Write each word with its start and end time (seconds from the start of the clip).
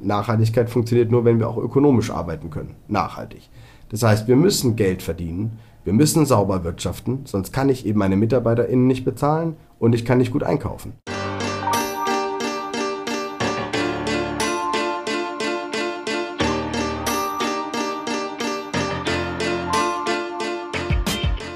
Nachhaltigkeit 0.00 0.70
funktioniert 0.70 1.10
nur, 1.10 1.24
wenn 1.24 1.38
wir 1.38 1.48
auch 1.48 1.58
ökonomisch 1.58 2.10
arbeiten 2.10 2.50
können. 2.50 2.74
Nachhaltig. 2.88 3.48
Das 3.90 4.02
heißt, 4.02 4.28
wir 4.28 4.36
müssen 4.36 4.76
Geld 4.76 5.02
verdienen, 5.02 5.58
wir 5.84 5.92
müssen 5.92 6.26
sauber 6.26 6.64
wirtschaften, 6.64 7.20
sonst 7.24 7.52
kann 7.52 7.68
ich 7.68 7.86
eben 7.86 7.98
meine 7.98 8.16
MitarbeiterInnen 8.16 8.86
nicht 8.86 9.04
bezahlen 9.04 9.56
und 9.78 9.94
ich 9.94 10.04
kann 10.04 10.18
nicht 10.18 10.32
gut 10.32 10.42
einkaufen. 10.42 10.94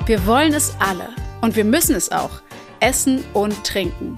Wir 0.07 0.27
wollen 0.27 0.55
es 0.55 0.75
alle 0.79 1.09
und 1.43 1.55
wir 1.55 1.65
müssen 1.65 1.95
es 1.95 2.11
auch. 2.11 2.41
Essen 2.81 3.25
und 3.35 3.63
trinken. 3.65 4.17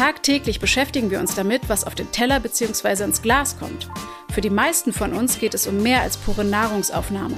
Tagtäglich 0.00 0.60
beschäftigen 0.60 1.10
wir 1.10 1.20
uns 1.20 1.34
damit, 1.34 1.68
was 1.68 1.84
auf 1.84 1.94
den 1.94 2.10
Teller 2.10 2.40
bzw. 2.40 3.04
ins 3.04 3.20
Glas 3.20 3.58
kommt. 3.58 3.86
Für 4.32 4.40
die 4.40 4.48
meisten 4.48 4.94
von 4.94 5.12
uns 5.12 5.38
geht 5.38 5.52
es 5.52 5.66
um 5.66 5.82
mehr 5.82 6.00
als 6.00 6.16
pure 6.16 6.42
Nahrungsaufnahme. 6.42 7.36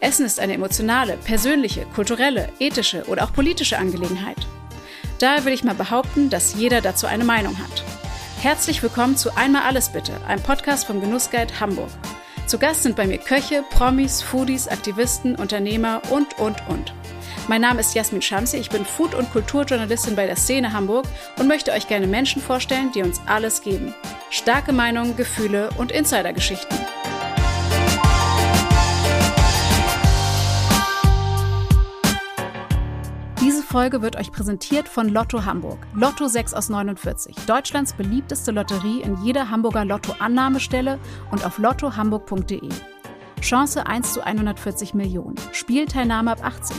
Essen 0.00 0.24
ist 0.24 0.40
eine 0.40 0.54
emotionale, 0.54 1.18
persönliche, 1.18 1.84
kulturelle, 1.94 2.48
ethische 2.60 3.04
oder 3.08 3.24
auch 3.24 3.34
politische 3.34 3.76
Angelegenheit. 3.76 4.38
Daher 5.18 5.44
will 5.44 5.52
ich 5.52 5.64
mal 5.64 5.74
behaupten, 5.74 6.30
dass 6.30 6.54
jeder 6.54 6.80
dazu 6.80 7.06
eine 7.06 7.24
Meinung 7.24 7.58
hat. 7.58 7.84
Herzlich 8.40 8.82
willkommen 8.82 9.18
zu 9.18 9.36
Einmal 9.36 9.64
alles 9.64 9.92
bitte, 9.92 10.18
einem 10.26 10.42
Podcast 10.42 10.86
vom 10.86 11.02
Genussguide 11.02 11.60
Hamburg. 11.60 11.90
Zu 12.46 12.58
Gast 12.58 12.84
sind 12.84 12.96
bei 12.96 13.06
mir 13.06 13.18
Köche, 13.18 13.62
Promis, 13.68 14.22
Foodies, 14.22 14.66
Aktivisten, 14.66 15.36
Unternehmer 15.36 16.00
und, 16.08 16.38
und, 16.38 16.56
und. 16.68 16.94
Mein 17.48 17.62
Name 17.62 17.80
ist 17.80 17.94
Jasmin 17.94 18.20
Schamsi, 18.20 18.58
ich 18.58 18.68
bin 18.68 18.84
Food- 18.84 19.14
und 19.14 19.32
Kulturjournalistin 19.32 20.14
bei 20.14 20.26
der 20.26 20.36
Szene 20.36 20.74
Hamburg 20.74 21.06
und 21.38 21.48
möchte 21.48 21.72
euch 21.72 21.88
gerne 21.88 22.06
Menschen 22.06 22.42
vorstellen, 22.42 22.92
die 22.92 23.02
uns 23.02 23.22
alles 23.24 23.62
geben. 23.62 23.94
Starke 24.28 24.70
Meinungen, 24.70 25.16
Gefühle 25.16 25.70
und 25.78 25.90
Insidergeschichten. 25.90 26.76
Diese 33.40 33.62
Folge 33.62 34.02
wird 34.02 34.16
euch 34.16 34.30
präsentiert 34.30 34.86
von 34.86 35.08
Lotto 35.08 35.46
Hamburg. 35.46 35.78
Lotto 35.94 36.28
6 36.28 36.52
aus 36.52 36.68
49. 36.68 37.34
Deutschlands 37.46 37.94
beliebteste 37.94 38.52
Lotterie 38.52 39.00
in 39.00 39.24
jeder 39.24 39.48
Hamburger 39.48 39.86
Lotto-Annahmestelle 39.86 40.98
und 41.30 41.46
auf 41.46 41.56
lottohamburg.de. 41.56 42.68
Chance 43.40 43.86
1 43.86 44.12
zu 44.12 44.26
140 44.26 44.92
Millionen. 44.92 45.36
Spielteilnahme 45.52 46.32
ab 46.32 46.40
18. 46.44 46.76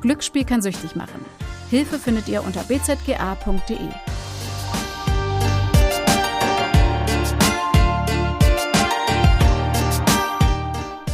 Glücksspiel 0.00 0.44
kann 0.44 0.62
süchtig 0.62 0.94
machen. 0.94 1.24
Hilfe 1.70 1.98
findet 1.98 2.28
ihr 2.28 2.44
unter 2.44 2.62
bzga.de. 2.62 3.76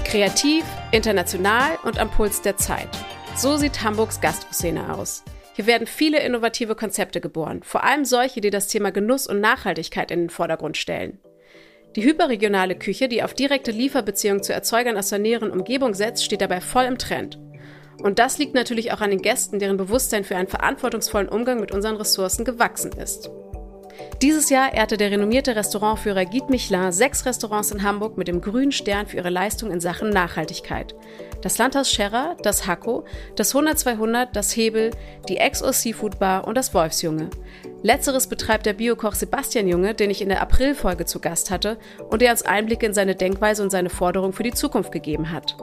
Kreativ, 0.05 0.65
international 0.93 1.79
und 1.83 1.99
am 1.99 2.11
Puls 2.11 2.41
der 2.41 2.57
Zeit. 2.57 2.89
So 3.35 3.57
sieht 3.57 3.83
Hamburgs 3.83 4.21
Gastroszene 4.21 4.95
aus. 4.95 5.25
Hier 5.55 5.67
werden 5.67 5.87
viele 5.87 6.21
innovative 6.21 6.75
Konzepte 6.77 7.21
geboren, 7.21 7.63
vor 7.65 7.83
allem 7.85 8.05
solche, 8.05 8.41
die 8.41 8.51
das 8.51 8.69
Thema 8.69 8.93
Genuss 8.93 9.27
und 9.27 9.41
Nachhaltigkeit 9.41 10.11
in 10.11 10.21
den 10.21 10.31
Vordergrund 10.31 10.77
stellen. 10.77 11.19
Die 11.97 12.05
hyperregionale 12.05 12.77
Küche, 12.77 13.09
die 13.09 13.23
auf 13.23 13.35
direkte 13.35 13.71
Lieferbeziehungen 13.71 14.43
zu 14.43 14.53
Erzeugern 14.53 14.97
aus 14.97 15.09
der 15.09 15.21
näheren 15.21 15.51
Umgebung 15.51 15.95
setzt, 15.95 16.25
steht 16.25 16.41
dabei 16.41 16.61
voll 16.61 16.85
im 16.85 16.99
Trend. 16.99 17.39
Und 18.03 18.19
das 18.19 18.39
liegt 18.39 18.55
natürlich 18.55 18.93
auch 18.93 19.01
an 19.01 19.11
den 19.11 19.23
Gästen, 19.23 19.59
deren 19.59 19.77
Bewusstsein 19.77 20.25
für 20.25 20.37
einen 20.37 20.49
verantwortungsvollen 20.49 21.29
Umgang 21.29 21.61
mit 21.61 21.73
unseren 21.73 21.97
Ressourcen 21.97 22.45
gewachsen 22.45 22.93
ist. 22.93 23.31
Dieses 24.23 24.49
Jahr 24.51 24.73
ehrte 24.73 24.97
der 24.97 25.11
renommierte 25.11 25.55
Restaurantführer 25.57 26.25
Guide 26.25 26.47
Michelin 26.49 26.93
sechs 26.93 27.27
Restaurants 27.27 27.71
in 27.71 27.83
Hamburg 27.83 28.17
mit 28.17 28.29
dem 28.29 28.41
grünen 28.41 28.73
Stern 28.73 29.07
für 29.07 29.19
ihre 29.19 29.31
Leistung 29.31 29.71
in 29.71 29.81
Sachen 29.81 30.11
Nachhaltigkeit. 30.11 30.95
Das 31.43 31.59
Landhaus 31.59 31.91
Scherrer, 31.91 32.37
das 32.43 32.67
Hacko, 32.67 33.05
das 33.37 33.55
100-200, 33.55 34.29
das 34.33 34.57
Hebel, 34.57 34.91
die 35.29 35.37
XO 35.37 35.73
Seafood 35.73 36.19
Bar 36.19 36.47
und 36.47 36.57
das 36.57 36.73
Wolfsjunge. 36.75 37.31
Letzteres 37.83 38.29
betreibt 38.29 38.67
der 38.67 38.73
Biokoch 38.73 39.15
Sebastian 39.15 39.69
Junge, 39.69 39.95
den 39.95 40.11
ich 40.11 40.23
in 40.23 40.31
der 40.31 40.41
Aprilfolge 40.41 41.05
zu 41.05 41.21
Gast 41.21 41.51
hatte 41.51 41.79
und 42.09 42.23
der 42.23 42.31
uns 42.31 42.43
Einblicke 42.43 42.87
in 42.87 42.95
seine 42.95 43.15
Denkweise 43.15 43.63
und 43.63 43.71
seine 43.71 43.91
Forderung 43.91 44.33
für 44.33 44.43
die 44.43 44.55
Zukunft 44.55 44.91
gegeben 44.91 45.31
hat. 45.31 45.57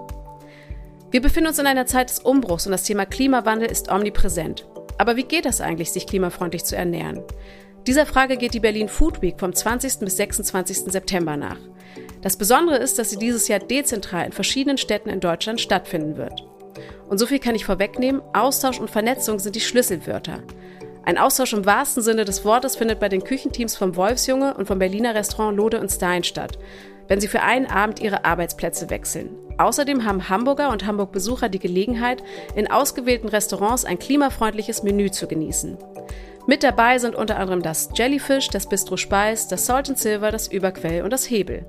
Wir 1.12 1.22
befinden 1.22 1.50
uns 1.50 1.60
in 1.60 1.68
einer 1.68 1.86
Zeit 1.86 2.10
des 2.10 2.20
Umbruchs 2.20 2.66
und 2.66 2.72
das 2.72 2.84
Thema 2.84 3.06
Klimawandel 3.06 3.70
ist 3.70 3.92
omnipräsent. 3.92 4.66
Aber 4.98 5.18
wie 5.18 5.24
geht 5.24 5.44
das 5.44 5.60
eigentlich, 5.60 5.92
sich 5.92 6.08
klimafreundlich 6.08 6.64
zu 6.64 6.78
ernähren? 6.78 7.22
Dieser 7.86 8.06
Frage 8.06 8.38
geht 8.38 8.54
die 8.54 8.62
Berlin 8.62 8.88
Food 8.88 9.22
Week 9.22 9.38
vom 9.38 9.54
20. 9.54 10.00
bis 10.00 10.16
26. 10.16 10.90
September 10.90 11.36
nach. 11.36 11.58
Das 12.22 12.38
Besondere 12.38 12.78
ist, 12.78 12.98
dass 12.98 13.10
sie 13.10 13.18
dieses 13.18 13.50
Jahr 13.50 13.60
dezentral 13.60 14.26
in 14.26 14.32
verschiedenen 14.32 14.78
Städten 14.78 15.10
in 15.10 15.20
Deutschland 15.20 15.60
stattfinden 15.60 16.16
wird. 16.16 16.48
Und 17.10 17.18
so 17.18 17.26
viel 17.26 17.40
kann 17.40 17.56
ich 17.56 17.66
vorwegnehmen, 17.66 18.22
Austausch 18.32 18.80
und 18.80 18.90
Vernetzung 18.90 19.40
sind 19.40 19.58
die 19.58 19.60
Schlüsselwörter. 19.60 20.42
Ein 21.04 21.18
Austausch 21.18 21.52
im 21.52 21.66
wahrsten 21.66 22.04
Sinne 22.04 22.24
des 22.24 22.46
Wortes 22.46 22.78
findet 22.78 23.02
bei 23.02 23.10
den 23.10 23.24
Küchenteams 23.24 23.76
vom 23.76 23.98
Wolfsjunge 23.98 24.54
und 24.54 24.68
vom 24.68 24.80
Berliner 24.80 25.14
Restaurant 25.14 25.58
Lode 25.58 25.82
und 25.82 25.92
Stein 25.92 26.24
statt, 26.24 26.58
wenn 27.12 27.20
sie 27.20 27.28
für 27.28 27.42
einen 27.42 27.66
Abend 27.66 28.00
ihre 28.00 28.24
Arbeitsplätze 28.24 28.90
wechseln. 28.90 29.32
Außerdem 29.58 30.06
haben 30.06 30.30
Hamburger 30.30 30.70
und 30.70 30.86
Hamburg-Besucher 30.86 31.50
die 31.50 31.60
Gelegenheit, 31.60 32.24
in 32.56 32.72
ausgewählten 32.72 33.28
Restaurants 33.28 33.84
ein 33.84 34.00
klimafreundliches 34.00 34.84
Menü 34.84 35.12
zu 35.12 35.28
genießen. 35.28 35.78
Mit 36.48 36.64
dabei 36.64 37.00
sind 37.00 37.16
unter 37.16 37.38
anderem 37.38 37.64
das 37.64 37.90
Jellyfish, 37.96 38.48
das 38.48 38.70
Bistro 38.70 38.96
Speis, 38.96 39.50
das 39.50 39.66
Salt 39.66 39.90
and 39.90 40.00
Silver, 40.00 40.32
das 40.32 40.48
Überquell 40.48 41.04
und 41.04 41.12
das 41.12 41.30
Hebel. 41.30 41.66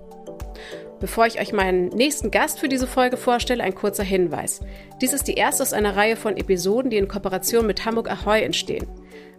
Bevor 1.01 1.27
ich 1.27 1.41
euch 1.41 1.53
meinen 1.53 1.89
nächsten 1.89 2.31
Gast 2.31 2.61
für 2.61 2.69
diese 2.69 2.87
Folge 2.87 3.17
vorstelle, 3.17 3.65
ein 3.65 3.75
kurzer 3.75 4.05
Hinweis. 4.05 4.61
Dies 5.01 5.13
ist 5.13 5.27
die 5.27 5.35
erste 5.35 5.65
aus 5.65 5.73
einer 5.73 5.97
Reihe 5.97 6.15
von 6.15 6.37
Episoden, 6.37 6.89
die 6.89 6.99
in 6.99 7.09
Kooperation 7.09 7.67
mit 7.67 7.85
Hamburg 7.85 8.09
Ahoy 8.09 8.45
entstehen. 8.45 8.87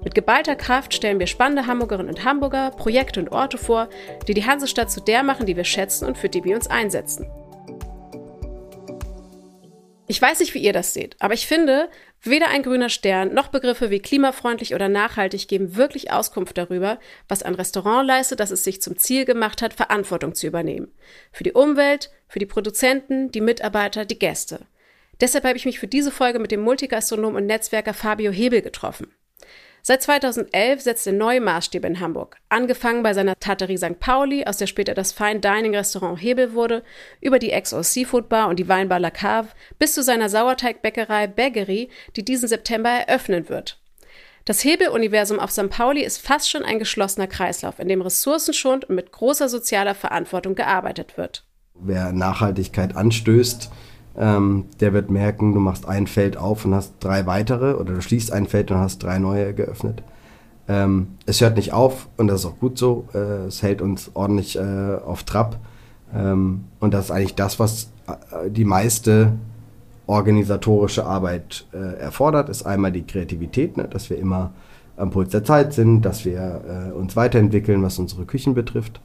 Mit 0.03 0.15
geballter 0.15 0.55
Kraft 0.55 0.93
stellen 0.93 1.19
wir 1.19 1.27
spannende 1.27 1.65
Hamburgerinnen 1.65 2.13
und 2.13 2.25
Hamburger, 2.25 2.71
Projekte 2.71 3.19
und 3.21 3.31
Orte 3.31 3.57
vor, 3.57 3.89
die 4.27 4.33
die 4.33 4.45
Hansestadt 4.45 4.91
zu 4.91 4.99
der 4.99 5.23
machen, 5.23 5.45
die 5.45 5.55
wir 5.55 5.63
schätzen 5.63 6.05
und 6.05 6.17
für 6.17 6.29
die 6.29 6.43
wir 6.43 6.55
uns 6.55 6.67
einsetzen. 6.67 7.25
Ich 10.07 10.21
weiß 10.21 10.41
nicht, 10.41 10.53
wie 10.53 10.59
ihr 10.59 10.73
das 10.73 10.93
seht, 10.93 11.15
aber 11.19 11.33
ich 11.33 11.47
finde, 11.47 11.89
weder 12.21 12.49
ein 12.49 12.61
grüner 12.61 12.89
Stern 12.89 13.33
noch 13.33 13.47
Begriffe 13.47 13.89
wie 13.89 13.99
klimafreundlich 14.01 14.75
oder 14.75 14.89
nachhaltig 14.89 15.47
geben 15.47 15.77
wirklich 15.77 16.11
Auskunft 16.11 16.57
darüber, 16.57 16.99
was 17.29 17.41
ein 17.41 17.55
Restaurant 17.55 18.05
leistet, 18.05 18.41
das 18.41 18.51
es 18.51 18.65
sich 18.65 18.81
zum 18.81 18.97
Ziel 18.97 19.23
gemacht 19.23 19.61
hat, 19.61 19.73
Verantwortung 19.73 20.35
zu 20.35 20.45
übernehmen. 20.45 20.91
Für 21.31 21.45
die 21.45 21.53
Umwelt, 21.53 22.11
für 22.27 22.39
die 22.39 22.45
Produzenten, 22.45 23.31
die 23.31 23.41
Mitarbeiter, 23.41 24.03
die 24.03 24.19
Gäste. 24.19 24.67
Deshalb 25.21 25.45
habe 25.45 25.57
ich 25.57 25.65
mich 25.65 25.79
für 25.79 25.87
diese 25.87 26.11
Folge 26.11 26.39
mit 26.39 26.51
dem 26.51 26.61
Multigastronom 26.61 27.35
und 27.35 27.45
Netzwerker 27.45 27.93
Fabio 27.93 28.31
Hebel 28.31 28.61
getroffen. 28.61 29.07
Seit 29.85 30.01
2011 30.01 30.79
setzt 30.79 31.07
er 31.07 31.11
neue 31.11 31.41
Maßstäbe 31.41 31.85
in 31.85 31.99
Hamburg. 31.99 32.37
Angefangen 32.47 33.03
bei 33.03 33.13
seiner 33.13 33.37
Taterie 33.37 33.75
St. 33.75 33.99
Pauli, 33.99 34.45
aus 34.45 34.55
der 34.55 34.67
später 34.67 34.93
das 34.93 35.11
Fine 35.11 35.41
Dining 35.41 35.75
Restaurant 35.75 36.21
Hebel 36.21 36.53
wurde, 36.53 36.83
über 37.19 37.37
die 37.37 37.51
XO 37.51 37.83
Seafood 37.83 38.29
Bar 38.29 38.47
und 38.47 38.59
die 38.59 38.69
Weinbar 38.69 39.01
La 39.01 39.11
Cave, 39.11 39.49
bis 39.79 39.93
zu 39.93 40.01
seiner 40.01 40.29
Sauerteigbäckerei 40.29 41.27
Baggery, 41.27 41.89
die 42.15 42.23
diesen 42.23 42.47
September 42.47 42.91
eröffnen 42.91 43.49
wird. 43.49 43.77
Das 44.45 44.63
Hebel-Universum 44.63 45.37
auf 45.37 45.51
St. 45.51 45.69
Pauli 45.69 46.01
ist 46.01 46.25
fast 46.25 46.49
schon 46.49 46.63
ein 46.63 46.79
geschlossener 46.79 47.27
Kreislauf, 47.27 47.79
in 47.79 47.89
dem 47.89 48.01
ressourcenschonend 48.01 48.85
und 48.85 48.95
mit 48.95 49.11
großer 49.11 49.49
sozialer 49.49 49.95
Verantwortung 49.95 50.55
gearbeitet 50.55 51.17
wird. 51.17 51.43
Wer 51.73 52.13
Nachhaltigkeit 52.13 52.95
anstößt, 52.95 53.69
ähm, 54.17 54.65
der 54.79 54.93
wird 54.93 55.09
merken, 55.09 55.53
du 55.53 55.59
machst 55.59 55.87
ein 55.87 56.07
Feld 56.07 56.37
auf 56.37 56.65
und 56.65 56.75
hast 56.75 56.93
drei 56.99 57.25
weitere 57.25 57.73
oder 57.73 57.93
du 57.93 58.01
schließt 58.01 58.31
ein 58.31 58.47
Feld 58.47 58.71
und 58.71 58.77
hast 58.77 59.01
drei 59.01 59.17
neue 59.17 59.53
geöffnet. 59.53 60.03
Ähm, 60.67 61.07
es 61.25 61.41
hört 61.41 61.57
nicht 61.57 61.73
auf 61.73 62.07
und 62.17 62.27
das 62.27 62.41
ist 62.41 62.45
auch 62.45 62.59
gut 62.59 62.77
so. 62.77 63.07
Äh, 63.13 63.47
es 63.47 63.63
hält 63.63 63.81
uns 63.81 64.11
ordentlich 64.13 64.57
äh, 64.57 64.95
auf 65.05 65.23
Trab. 65.23 65.59
Ähm, 66.15 66.65
und 66.79 66.93
das 66.93 67.05
ist 67.05 67.11
eigentlich 67.11 67.35
das, 67.35 67.59
was 67.59 67.91
äh, 68.07 68.49
die 68.49 68.65
meiste 68.65 69.33
organisatorische 70.05 71.05
Arbeit 71.05 71.65
äh, 71.73 71.99
erfordert, 71.99 72.49
ist 72.49 72.63
einmal 72.63 72.91
die 72.91 73.07
Kreativität, 73.07 73.77
ne? 73.77 73.87
dass 73.87 74.09
wir 74.09 74.17
immer 74.17 74.51
am 74.95 75.09
Puls 75.09 75.31
der 75.31 75.43
Zeit 75.43 75.73
sind, 75.73 76.03
dass 76.03 76.23
wir 76.23 76.91
äh, 76.91 76.91
uns 76.91 77.15
weiterentwickeln, 77.15 77.81
was 77.81 77.97
unsere 77.97 78.25
Küchen 78.25 78.53
betrifft 78.53 79.01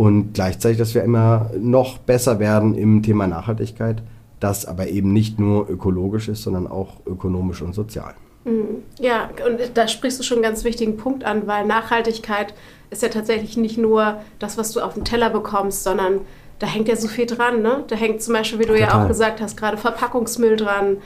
und 0.00 0.32
gleichzeitig, 0.32 0.78
dass 0.78 0.94
wir 0.94 1.04
immer 1.04 1.50
noch 1.58 1.98
besser 1.98 2.38
werden 2.38 2.74
im 2.74 3.02
Thema 3.02 3.26
Nachhaltigkeit, 3.26 4.02
das 4.40 4.64
aber 4.64 4.88
eben 4.88 5.12
nicht 5.12 5.38
nur 5.38 5.68
ökologisch 5.68 6.28
ist, 6.28 6.42
sondern 6.42 6.66
auch 6.66 7.04
ökonomisch 7.04 7.60
und 7.60 7.74
sozial. 7.74 8.14
Mhm. 8.46 8.82
Ja, 8.98 9.28
und 9.46 9.58
da 9.74 9.88
sprichst 9.88 10.18
du 10.18 10.22
schon 10.22 10.38
einen 10.38 10.44
ganz 10.44 10.64
wichtigen 10.64 10.96
Punkt 10.96 11.24
an, 11.24 11.46
weil 11.46 11.66
Nachhaltigkeit 11.66 12.54
ist 12.88 13.02
ja 13.02 13.10
tatsächlich 13.10 13.58
nicht 13.58 13.76
nur 13.76 14.22
das, 14.38 14.56
was 14.56 14.72
du 14.72 14.80
auf 14.80 14.94
dem 14.94 15.04
Teller 15.04 15.28
bekommst, 15.28 15.84
sondern 15.84 16.22
da 16.60 16.66
hängt 16.66 16.88
ja 16.88 16.96
so 16.96 17.06
viel 17.06 17.26
dran. 17.26 17.60
Ne? 17.60 17.84
Da 17.88 17.94
hängt 17.94 18.22
zum 18.22 18.32
Beispiel, 18.32 18.58
wie 18.58 18.64
du 18.64 18.72
Total. 18.72 18.88
ja 18.88 19.04
auch 19.04 19.06
gesagt 19.06 19.42
hast, 19.42 19.58
gerade 19.58 19.76
Verpackungsmüll 19.76 20.56
dran, 20.56 20.96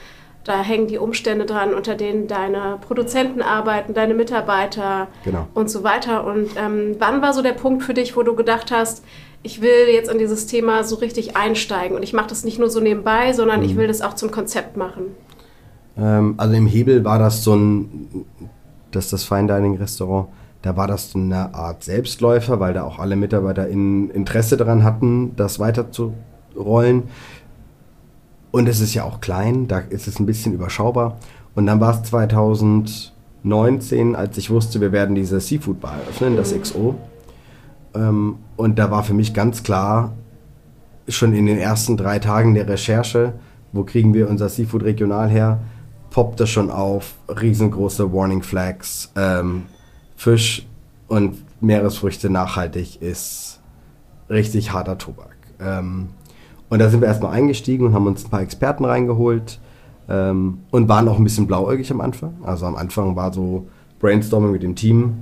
da 0.45 0.63
hängen 0.63 0.87
die 0.87 0.99
Umstände 0.99 1.47
dran, 1.47 1.73
unter 1.75 1.95
denen 1.95 2.29
deine 2.29 2.79
Produzenten 2.87 3.41
arbeiten, 3.41 3.95
deine 3.95 4.15
Mitarbeiter 4.15 5.09
genau. 5.25 5.49
und 5.55 5.71
so 5.71 5.83
weiter. 5.83 6.27
Und 6.27 6.51
ähm, 6.57 6.97
wann 6.99 7.23
war 7.23 7.33
so 7.33 7.43
der 7.43 7.53
Punkt 7.53 7.83
für 7.83 7.95
dich, 7.95 8.17
wo 8.17 8.23
du 8.23 8.35
gedacht 8.35 8.71
hast, 8.71 9.03
ich 9.43 9.61
will 9.61 9.89
jetzt 9.93 10.11
in 10.11 10.19
dieses 10.19 10.47
Thema 10.47 10.85
so 10.85 10.97
richtig 10.97 11.37
einsteigen 11.37 11.97
und 11.97 12.03
ich 12.03 12.13
mache 12.13 12.29
das 12.29 12.45
nicht 12.45 12.59
nur 12.59 12.71
so 12.71 12.81
nebenbei, 12.81 13.33
sondern 13.33 13.61
mhm. 13.61 13.67
ich 13.67 13.77
will 13.77 13.87
das 13.87 14.03
auch 14.03 14.15
zum 14.15 14.31
Konzept 14.31 14.77
machen? 14.77 15.05
Ähm, 15.97 16.35
also 16.37 16.55
im 16.55 16.67
Hebel 16.67 17.05
war 17.05 17.19
das 17.19 17.43
so 17.43 17.55
ein, 17.55 18.27
das 18.91 19.07
ist 19.07 19.13
das 19.13 19.25
Fine 19.25 19.47
Dining 19.47 19.77
Restaurant, 19.77 20.29
da 20.63 20.77
war 20.77 20.87
das 20.87 21.11
so 21.11 21.19
eine 21.19 21.55
Art 21.55 21.85
Selbstläufer, 21.85 22.59
weil 22.59 22.73
da 22.73 22.85
auch 22.85 22.99
alle 22.99 23.17
Mitarbeiter 23.17 23.69
in 23.69 24.09
Interesse 24.11 24.57
daran 24.57 24.83
hatten, 24.83 25.37
das 25.37 25.59
weiterzurollen. 25.59 27.05
Und 28.55 28.69
es 28.69 28.79
ist 28.79 28.95
ja 28.95 29.03
auch 29.03 29.21
klein, 29.21 29.67
da 29.67 29.81
ist 29.81 30.07
es 30.07 30.21
ein 30.21 30.27
bisschen 30.27 30.53
überschaubar. 30.53 31.19
Und 31.57 31.67
dann 31.67 31.81
war 31.81 31.93
es 31.93 32.05
2019, 32.05 34.15
als 34.15 34.39
ich 34.39 34.49
wusste, 34.49 34.81
wir 34.81 34.93
werden 34.93 35.17
diese 35.17 35.41
Seafood 35.41 35.81
Bar 35.81 35.97
eröffnen, 35.97 36.37
das 36.37 36.55
mhm. 36.55 36.63
XO. 36.63 36.95
Ähm, 37.97 38.37
und 38.57 38.79
da 38.79 38.93
war 38.93 39.03
für 39.03 39.13
mich 39.13 39.35
ganz 39.35 39.65
klar, 39.65 40.13
schon 41.09 41.35
in 41.35 41.47
den 41.47 41.59
ersten 41.59 41.97
drei 41.97 42.21
Tagen 42.21 42.55
der 42.55 42.69
Recherche, 42.69 43.33
wo 43.73 43.83
kriegen 43.83 44.15
wir 44.15 44.31
unser 44.31 44.49
Seafood 44.49 44.85
regional 44.85 45.29
her, 45.29 45.59
poppte 46.11 46.47
schon 46.47 46.71
auf 46.71 47.15
riesengroße 47.27 48.13
Warning 48.13 48.45
Flags. 48.45 49.11
Ähm, 49.17 49.65
Fisch 50.15 50.65
und 51.09 51.39
Meeresfrüchte 51.61 52.31
nachhaltig 52.31 53.03
ist 53.03 53.59
richtig 54.31 54.73
harter 54.73 54.97
Tobak. 54.97 55.35
Ähm, 55.59 56.11
und 56.75 56.81
da 56.81 56.91
sind 56.91 57.01
wir 57.01 57.07
erstmal 57.07 57.33
eingestiegen 57.33 57.87
und 57.87 57.95
haben 57.95 58.09
uns 58.09 58.25
ein 58.25 58.31
paar 58.31 58.43
Experten 58.43 58.85
reingeholt 58.85 59.61
ähm, 60.09 60.59
und 60.73 60.89
waren 60.89 61.07
auch 61.07 61.19
ein 61.19 61.23
bisschen 61.23 61.47
blauäugig 61.47 61.89
am 61.93 62.01
Anfang. 62.01 62.35
Also 62.43 62.67
am 62.67 62.75
Anfang 62.75 63.15
war 63.15 63.33
so 63.33 63.69
Brainstorming 64.01 64.51
mit 64.51 64.65
dem 64.65 64.75
Team. 64.75 65.19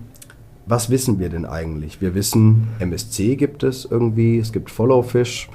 Was 0.65 0.89
wissen 0.89 1.19
wir 1.19 1.29
denn 1.29 1.45
eigentlich? 1.45 2.01
Wir 2.01 2.15
wissen, 2.15 2.69
MSC 2.79 3.37
gibt 3.37 3.65
es 3.65 3.85
irgendwie, 3.85 4.39
es 4.39 4.55
gibt 4.55 4.71
Followfish 4.71 5.51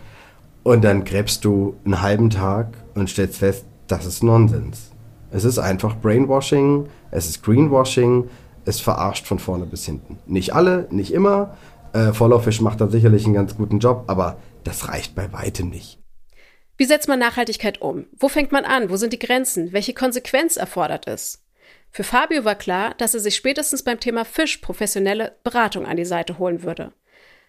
und 0.62 0.84
dann 0.84 1.04
gräbst 1.04 1.44
du 1.46 1.74
einen 1.84 2.00
halben 2.00 2.30
Tag 2.30 2.78
und 2.94 3.10
stellst 3.10 3.40
fest, 3.40 3.66
das 3.88 4.06
ist 4.06 4.22
Nonsens. 4.22 4.92
Es 5.32 5.46
ist 5.46 5.58
einfach 5.58 5.96
Brainwashing, 5.96 6.86
es 7.10 7.28
ist 7.28 7.42
Greenwashing, 7.42 8.26
es 8.66 8.80
verarscht 8.80 9.26
von 9.26 9.40
vorne 9.40 9.66
bis 9.66 9.86
hinten. 9.86 10.20
Nicht 10.28 10.54
alle, 10.54 10.86
nicht 10.92 11.12
immer. 11.12 11.56
Äh, 11.94 12.14
Followfish 12.14 12.62
macht 12.62 12.82
da 12.82 12.88
sicherlich 12.88 13.26
einen 13.26 13.34
ganz 13.34 13.58
guten 13.58 13.80
Job, 13.80 14.04
aber 14.06 14.38
das 14.68 14.90
reicht 14.90 15.16
bei 15.16 15.31
weitem 15.31 15.69
nicht. 15.69 16.00
Wie 16.75 16.86
setzt 16.86 17.08
man 17.08 17.19
Nachhaltigkeit 17.19 17.81
um? 17.81 18.06
Wo 18.12 18.28
fängt 18.28 18.52
man 18.52 18.66
an? 18.66 18.90
Wo 18.90 18.98
sind 18.98 19.14
die 19.14 19.19
Grenzen? 19.19 19.72
Welche 19.72 19.94
Konsequenz 19.94 20.58
erfordert 20.58 21.08
es? 21.08 21.44
Für 21.90 22.04
Fabio 22.04 22.44
war 22.44 22.56
klar, 22.56 22.94
dass 22.96 23.14
er 23.14 23.19
sich 23.19 23.36
spätestens 23.36 23.84
beim 23.84 24.00
Thema 24.00 24.25
Fisch 24.25 24.58
professionelle 24.58 25.36
Beratung 25.44 25.86
an 25.86 25.98
die 25.98 26.06
Seite 26.06 26.38
holen 26.38 26.64
würde. 26.64 26.94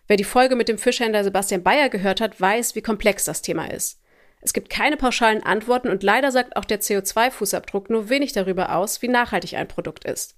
Wer 0.06 0.16
die 0.16 0.24
Folge 0.24 0.56
mit 0.56 0.68
dem 0.68 0.78
Fischhändler 0.78 1.24
Sebastian 1.24 1.62
Bayer 1.62 1.90
gehört 1.90 2.20
hat, 2.20 2.40
weiß, 2.40 2.74
wie 2.74 2.82
komplex 2.82 3.24
das 3.24 3.42
Thema 3.42 3.66
ist. 3.70 4.00
Es 4.40 4.52
gibt 4.52 4.70
keine 4.70 4.96
pauschalen 4.96 5.42
Antworten 5.42 5.88
und 5.88 6.02
leider 6.02 6.30
sagt 6.30 6.56
auch 6.56 6.64
der 6.64 6.80
CO2-Fußabdruck 6.80 7.90
nur 7.90 8.08
wenig 8.08 8.32
darüber 8.32 8.74
aus, 8.74 9.02
wie 9.02 9.08
nachhaltig 9.08 9.54
ein 9.54 9.68
Produkt 9.68 10.04
ist. 10.04 10.37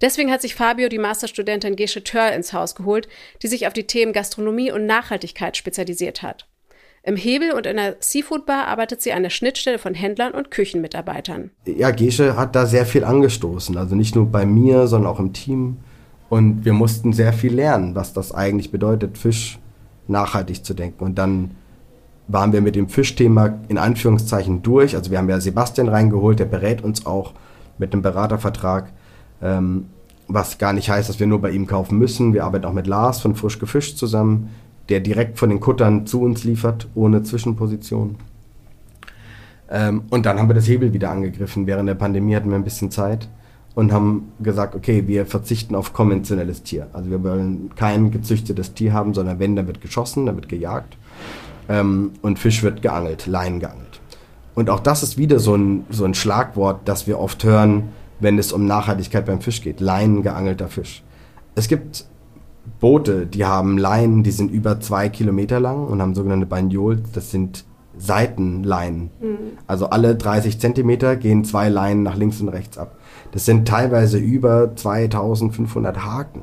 Deswegen 0.00 0.30
hat 0.30 0.42
sich 0.42 0.54
Fabio 0.54 0.88
die 0.88 0.98
Masterstudentin 0.98 1.76
Gesche 1.76 2.04
Törl 2.04 2.32
ins 2.32 2.52
Haus 2.52 2.74
geholt, 2.74 3.08
die 3.42 3.48
sich 3.48 3.66
auf 3.66 3.72
die 3.72 3.86
Themen 3.86 4.12
Gastronomie 4.12 4.70
und 4.70 4.86
Nachhaltigkeit 4.86 5.56
spezialisiert 5.56 6.22
hat. 6.22 6.46
Im 7.02 7.16
Hebel 7.16 7.52
und 7.52 7.66
in 7.66 7.76
der 7.76 7.96
Seafood 8.00 8.44
Bar 8.44 8.66
arbeitet 8.66 9.00
sie 9.02 9.12
an 9.12 9.22
der 9.22 9.30
Schnittstelle 9.30 9.78
von 9.78 9.94
Händlern 9.94 10.32
und 10.32 10.50
Küchenmitarbeitern. 10.50 11.50
Ja, 11.64 11.90
Gesche 11.90 12.36
hat 12.36 12.54
da 12.54 12.66
sehr 12.66 12.86
viel 12.86 13.04
angestoßen, 13.04 13.76
also 13.76 13.94
nicht 13.94 14.14
nur 14.14 14.26
bei 14.26 14.44
mir, 14.44 14.86
sondern 14.88 15.10
auch 15.10 15.20
im 15.20 15.32
Team. 15.32 15.78
Und 16.28 16.64
wir 16.64 16.74
mussten 16.74 17.12
sehr 17.12 17.32
viel 17.32 17.54
lernen, 17.54 17.94
was 17.94 18.12
das 18.12 18.32
eigentlich 18.32 18.70
bedeutet, 18.70 19.16
Fisch 19.16 19.58
nachhaltig 20.06 20.64
zu 20.64 20.74
denken. 20.74 21.02
Und 21.04 21.16
dann 21.16 21.52
waren 22.26 22.52
wir 22.52 22.60
mit 22.60 22.76
dem 22.76 22.88
Fischthema 22.88 23.58
in 23.68 23.78
Anführungszeichen 23.78 24.62
durch. 24.62 24.94
Also 24.94 25.10
wir 25.10 25.18
haben 25.18 25.28
ja 25.30 25.40
Sebastian 25.40 25.88
reingeholt, 25.88 26.38
der 26.38 26.44
berät 26.44 26.84
uns 26.84 27.06
auch 27.06 27.32
mit 27.78 27.92
einem 27.92 28.02
Beratervertrag. 28.02 28.92
Ähm, 29.42 29.86
was 30.28 30.58
gar 30.58 30.72
nicht 30.74 30.90
heißt, 30.90 31.08
dass 31.08 31.20
wir 31.20 31.26
nur 31.26 31.40
bei 31.40 31.50
ihm 31.50 31.66
kaufen 31.66 31.98
müssen. 31.98 32.34
Wir 32.34 32.44
arbeiten 32.44 32.66
auch 32.66 32.72
mit 32.72 32.86
Lars 32.86 33.20
von 33.20 33.34
Frisch 33.34 33.58
Gefischt 33.58 33.96
zusammen, 33.96 34.50
der 34.90 35.00
direkt 35.00 35.38
von 35.38 35.48
den 35.48 35.60
Kuttern 35.60 36.06
zu 36.06 36.20
uns 36.20 36.44
liefert, 36.44 36.86
ohne 36.94 37.22
Zwischenposition. 37.22 38.16
Ähm, 39.70 40.02
und 40.10 40.26
dann 40.26 40.38
haben 40.38 40.48
wir 40.48 40.54
das 40.54 40.68
Hebel 40.68 40.92
wieder 40.92 41.10
angegriffen. 41.10 41.66
Während 41.66 41.88
der 41.88 41.94
Pandemie 41.94 42.34
hatten 42.34 42.50
wir 42.50 42.56
ein 42.56 42.64
bisschen 42.64 42.90
Zeit 42.90 43.28
und 43.74 43.92
haben 43.92 44.32
gesagt, 44.40 44.74
okay, 44.74 45.06
wir 45.06 45.26
verzichten 45.26 45.74
auf 45.74 45.92
konventionelles 45.92 46.62
Tier. 46.62 46.88
Also 46.92 47.10
wir 47.10 47.22
wollen 47.22 47.70
kein 47.76 48.10
gezüchtetes 48.10 48.74
Tier 48.74 48.92
haben, 48.92 49.14
sondern 49.14 49.38
wenn, 49.38 49.56
dann 49.56 49.66
wird 49.66 49.80
geschossen, 49.80 50.26
dann 50.26 50.36
wird 50.36 50.48
gejagt. 50.48 50.96
Ähm, 51.68 52.12
und 52.22 52.38
Fisch 52.38 52.62
wird 52.62 52.82
geangelt, 52.82 53.26
Leinen 53.26 53.60
geangelt. 53.60 54.00
Und 54.54 54.70
auch 54.70 54.80
das 54.80 55.02
ist 55.02 55.18
wieder 55.18 55.38
so 55.38 55.54
ein, 55.54 55.84
so 55.90 56.04
ein 56.04 56.14
Schlagwort, 56.14 56.80
das 56.86 57.06
wir 57.06 57.18
oft 57.20 57.44
hören, 57.44 57.90
wenn 58.20 58.38
es 58.38 58.52
um 58.52 58.66
Nachhaltigkeit 58.66 59.26
beim 59.26 59.40
Fisch 59.40 59.62
geht. 59.62 59.80
Leinen 59.80 60.22
geangelter 60.22 60.68
Fisch. 60.68 61.02
Es 61.54 61.68
gibt 61.68 62.06
Boote, 62.80 63.26
die 63.26 63.44
haben 63.44 63.78
Leinen, 63.78 64.22
die 64.22 64.30
sind 64.30 64.50
über 64.50 64.80
zwei 64.80 65.08
Kilometer 65.08 65.60
lang 65.60 65.86
und 65.86 66.00
haben 66.00 66.14
sogenannte 66.14 66.46
Bagnols. 66.46 67.00
Das 67.12 67.30
sind 67.30 67.64
Seitenleinen. 67.96 69.10
Mhm. 69.20 69.36
Also 69.66 69.90
alle 69.90 70.14
30 70.14 70.60
Zentimeter 70.60 71.16
gehen 71.16 71.44
zwei 71.44 71.68
Leinen 71.68 72.02
nach 72.02 72.16
links 72.16 72.40
und 72.40 72.48
rechts 72.48 72.78
ab. 72.78 72.96
Das 73.32 73.44
sind 73.44 73.66
teilweise 73.66 74.18
über 74.18 74.74
2500 74.74 76.04
Haken, 76.04 76.42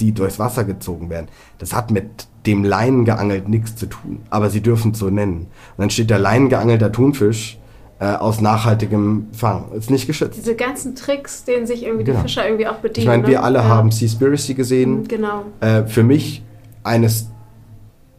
die 0.00 0.12
durchs 0.12 0.38
Wasser 0.38 0.64
gezogen 0.64 1.08
werden. 1.08 1.28
Das 1.58 1.74
hat 1.74 1.90
mit 1.90 2.26
dem 2.46 2.64
Leinen 2.64 3.04
geangelt 3.04 3.48
nichts 3.48 3.76
zu 3.76 3.86
tun, 3.86 4.20
aber 4.30 4.50
sie 4.50 4.60
dürfen 4.60 4.92
es 4.92 4.98
so 4.98 5.10
nennen. 5.10 5.46
Und 5.76 5.78
dann 5.78 5.90
steht 5.90 6.10
der 6.10 6.18
Leinen 6.18 6.48
geangelter 6.48 6.92
Thunfisch 6.92 7.58
äh, 7.98 8.06
aus 8.06 8.40
nachhaltigem 8.40 9.28
Fang. 9.32 9.72
Ist 9.72 9.90
nicht 9.90 10.06
geschützt. 10.06 10.36
Diese 10.36 10.54
ganzen 10.54 10.94
Tricks, 10.94 11.44
denen 11.44 11.66
sich 11.66 11.84
irgendwie 11.84 12.04
genau. 12.04 12.18
die 12.18 12.22
Fischer 12.22 12.44
irgendwie 12.46 12.66
auch 12.66 12.76
bedienen. 12.76 13.02
Ich 13.02 13.06
meine, 13.06 13.26
wir 13.26 13.38
ne? 13.38 13.42
alle 13.42 13.58
ja. 13.58 13.64
haben 13.64 13.90
Seaspiracy 13.90 14.54
gesehen. 14.54 15.00
Mhm, 15.00 15.08
genau. 15.08 15.42
Äh, 15.60 15.84
für 15.84 16.02
mich 16.02 16.42
eines 16.82 17.30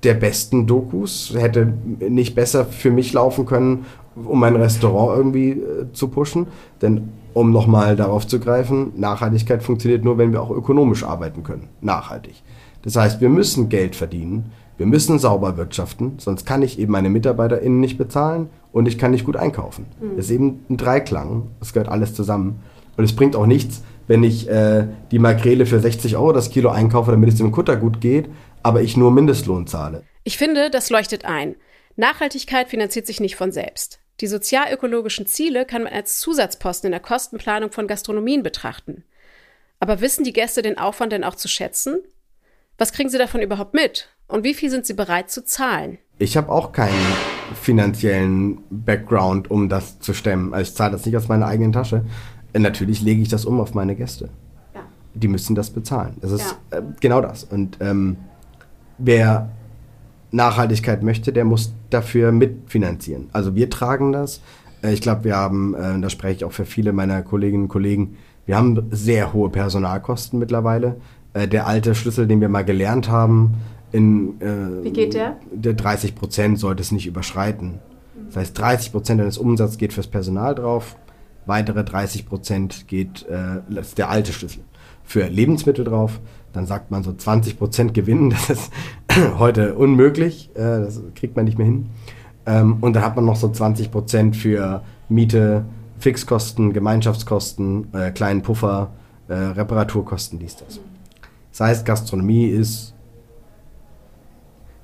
der 0.04 0.16
besten 0.16 0.68
Dokus. 0.68 1.34
Hätte 1.38 1.74
nicht 2.00 2.36
besser 2.36 2.66
für 2.66 2.92
mich 2.92 3.14
laufen 3.14 3.46
können, 3.46 3.86
um 4.16 4.40
mein 4.40 4.56
Restaurant 4.56 5.18
irgendwie 5.18 5.52
äh, 5.52 5.92
zu 5.94 6.08
pushen. 6.08 6.48
Denn 6.82 7.10
um 7.34 7.52
nochmal 7.52 7.96
darauf 7.96 8.26
zu 8.26 8.40
greifen, 8.40 8.94
Nachhaltigkeit 8.96 9.62
funktioniert 9.62 10.04
nur, 10.04 10.18
wenn 10.18 10.32
wir 10.32 10.42
auch 10.42 10.50
ökonomisch 10.50 11.04
arbeiten 11.04 11.44
können. 11.44 11.70
Nachhaltig. 11.82 12.42
Das 12.82 12.96
heißt, 12.96 13.22
wir 13.22 13.30
müssen 13.30 13.70
Geld 13.70 13.96
verdienen. 13.96 14.52
Wir 14.78 14.86
müssen 14.86 15.18
sauber 15.18 15.58
wirtschaften, 15.58 16.14
sonst 16.18 16.46
kann 16.46 16.62
ich 16.62 16.78
eben 16.78 16.92
meine 16.92 17.10
MitarbeiterInnen 17.10 17.80
nicht 17.80 17.98
bezahlen 17.98 18.50
und 18.78 18.88
ich 18.88 18.98
kann 18.98 19.12
nicht 19.12 19.26
gut 19.26 19.36
einkaufen. 19.36 19.88
Mhm. 20.00 20.18
Das 20.18 20.26
ist 20.26 20.32
eben 20.32 20.66
ein 20.70 20.78
Dreiklang. 20.78 21.50
Das 21.60 21.74
gehört 21.74 21.90
alles 21.90 22.14
zusammen. 22.14 22.62
Und 22.96 23.04
es 23.04 23.16
bringt 23.16 23.36
auch 23.36 23.46
nichts, 23.46 23.84
wenn 24.08 24.24
ich 24.24 24.50
äh, 24.50 24.88
die 25.12 25.20
Makrele 25.20 25.66
für 25.66 25.80
60 25.80 26.16
Euro 26.16 26.32
das 26.32 26.50
Kilo 26.50 26.70
einkaufe, 26.70 27.12
damit 27.12 27.30
es 27.30 27.36
dem 27.36 27.52
Kutter 27.52 27.76
gut 27.76 28.02
geht, 28.02 28.30
aber 28.64 28.82
ich 28.82 28.96
nur 28.98 29.12
Mindestlohn 29.12 29.68
zahle. 29.68 30.04
Ich 30.24 30.38
finde, 30.38 30.70
das 30.70 30.90
leuchtet 30.90 31.26
ein. 31.26 31.56
Nachhaltigkeit 31.96 32.70
finanziert 32.70 33.08
sich 33.08 33.20
nicht 33.20 33.36
von 33.36 33.52
selbst. 33.52 34.00
Die 34.22 34.28
sozialökologischen 34.28 35.28
Ziele 35.28 35.66
kann 35.66 35.84
man 35.84 35.94
als 35.94 36.20
Zusatzposten 36.20 36.88
in 36.88 36.92
der 36.92 37.00
Kostenplanung 37.00 37.72
von 37.72 37.88
Gastronomien 37.88 38.44
betrachten. 38.44 39.04
Aber 39.80 40.02
wissen 40.02 40.24
die 40.24 40.34
Gäste 40.34 40.62
den 40.62 40.78
Aufwand 40.78 41.12
denn 41.12 41.24
auch 41.24 41.36
zu 41.36 41.48
schätzen? 41.48 42.00
Was 42.78 42.94
kriegen 42.94 43.10
sie 43.10 43.18
davon 43.18 43.42
überhaupt 43.42 43.74
mit? 43.74 44.10
Und 44.28 44.44
wie 44.44 44.54
viel 44.54 44.70
sind 44.70 44.86
sie 44.86 44.94
bereit 44.94 45.30
zu 45.30 45.44
zahlen? 45.44 46.00
Ich 46.20 46.36
habe 46.36 46.52
auch 46.52 46.72
keinen 46.72 46.94
finanziellen 47.54 48.60
Background, 48.70 49.52
um 49.52 49.70
das 49.70 50.00
zu 50.00 50.14
stemmen. 50.14 50.54
Also 50.54 50.70
ich 50.70 50.76
zahle 50.76 50.94
das 50.94 51.06
nicht 51.06 51.16
aus 51.16 51.28
meiner 51.28 51.48
eigenen 51.48 51.74
Tasche. 51.74 52.04
Äh, 52.54 52.60
natürlich 52.60 53.02
lege 53.02 53.22
ich 53.22 53.30
das 53.30 53.46
um 53.46 53.60
auf 53.60 53.74
meine 53.74 53.96
Gäste. 53.96 54.30
Ja. 54.74 54.82
Die 55.14 55.28
müssen 55.28 55.56
das 55.56 55.70
bezahlen. 55.70 56.16
Das 56.22 56.32
ist 56.32 56.56
ja. 56.72 56.80
äh, 56.80 56.82
genau 57.00 57.22
das. 57.22 57.44
Und 57.44 57.78
ähm, 57.82 58.18
wer 58.98 59.50
Nachhaltigkeit 60.32 61.04
möchte, 61.04 61.32
der 61.32 61.46
muss 61.46 61.74
dafür 61.90 62.32
mitfinanzieren. 62.32 63.30
Also 63.34 63.56
wir 63.56 63.70
tragen 63.70 64.12
das. 64.12 64.42
Äh, 64.82 64.94
ich 64.94 65.02
glaube, 65.02 65.24
wir 65.24 65.36
haben, 65.36 65.76
äh, 65.76 66.00
da 66.00 66.10
spreche 66.10 66.38
ich 66.38 66.46
auch 66.46 66.52
für 66.52 66.66
viele 66.66 66.94
meiner 66.94 67.22
Kolleginnen 67.22 67.64
und 67.64 67.70
Kollegen, 67.70 68.18
wir 68.46 68.56
haben 68.56 68.88
sehr 68.92 69.34
hohe 69.34 69.50
Personalkosten 69.50 70.40
mittlerweile. 70.40 70.96
Äh, 71.34 71.48
der 71.48 71.68
alte 71.68 71.96
Schlüssel, 71.96 72.28
den 72.28 72.42
wir 72.42 72.50
mal 72.50 72.66
gelernt 72.66 73.10
haben, 73.10 73.56
in, 73.92 74.42
äh, 74.42 74.84
Wie 74.84 74.92
geht 74.92 75.14
der? 75.14 75.38
Der 75.52 75.74
30 75.74 76.16
Prozent 76.16 76.60
sollte 76.60 76.82
es 76.82 76.92
nicht 76.92 77.08
überschreiten. 77.08 77.80
Das 78.28 78.38
heißt, 78.38 78.58
30 78.58 78.92
Prozent 78.92 79.22
deines 79.22 79.38
Umsatzes 79.38 79.78
geht 79.78 79.94
fürs 79.94 80.08
Personal 80.08 80.56
drauf, 80.56 80.98
weitere 81.46 81.84
30 81.84 82.28
Prozent 82.28 82.88
geht, 82.88 83.26
äh, 83.30 83.62
das 83.70 83.90
ist 83.90 83.98
der 83.98 84.10
alte 84.10 84.34
Schlüssel, 84.34 84.64
für 85.04 85.28
Lebensmittel 85.28 85.86
drauf. 85.86 86.20
Dann 86.54 86.66
sagt 86.66 86.92
man 86.92 87.04
so 87.04 87.14
20 87.14 87.58
Prozent 87.58 87.94
Gewinn, 87.94 88.30
das 88.48 88.50
ist 88.50 88.72
heute 89.40 89.76
unmöglich, 89.76 90.50
äh, 90.56 90.82
das 90.82 91.02
kriegt 91.16 91.36
man 91.36 91.46
nicht 91.46 91.58
mehr 91.58 91.68
hin. 91.68 91.90
Ähm, 92.46 92.78
und 92.82 92.96
dann 92.96 93.04
hat 93.04 93.16
man 93.16 93.26
noch 93.26 93.36
so 93.36 93.50
20 93.50 93.92
Prozent 93.92 94.36
für 94.36 94.82
Miete, 95.10 95.66
Fixkosten, 96.00 96.74
Gemeinschaftskosten, 96.74 97.94
äh, 97.94 98.12
kleinen 98.12 98.42
Puffer, 98.42 98.92
äh, 99.28 99.34
Reparaturkosten, 99.34 100.40
dies, 100.40 100.58
das. 100.58 100.80
Das 101.52 101.60
heißt, 101.62 101.86
Gastronomie 101.86 102.48
ist 102.48 102.94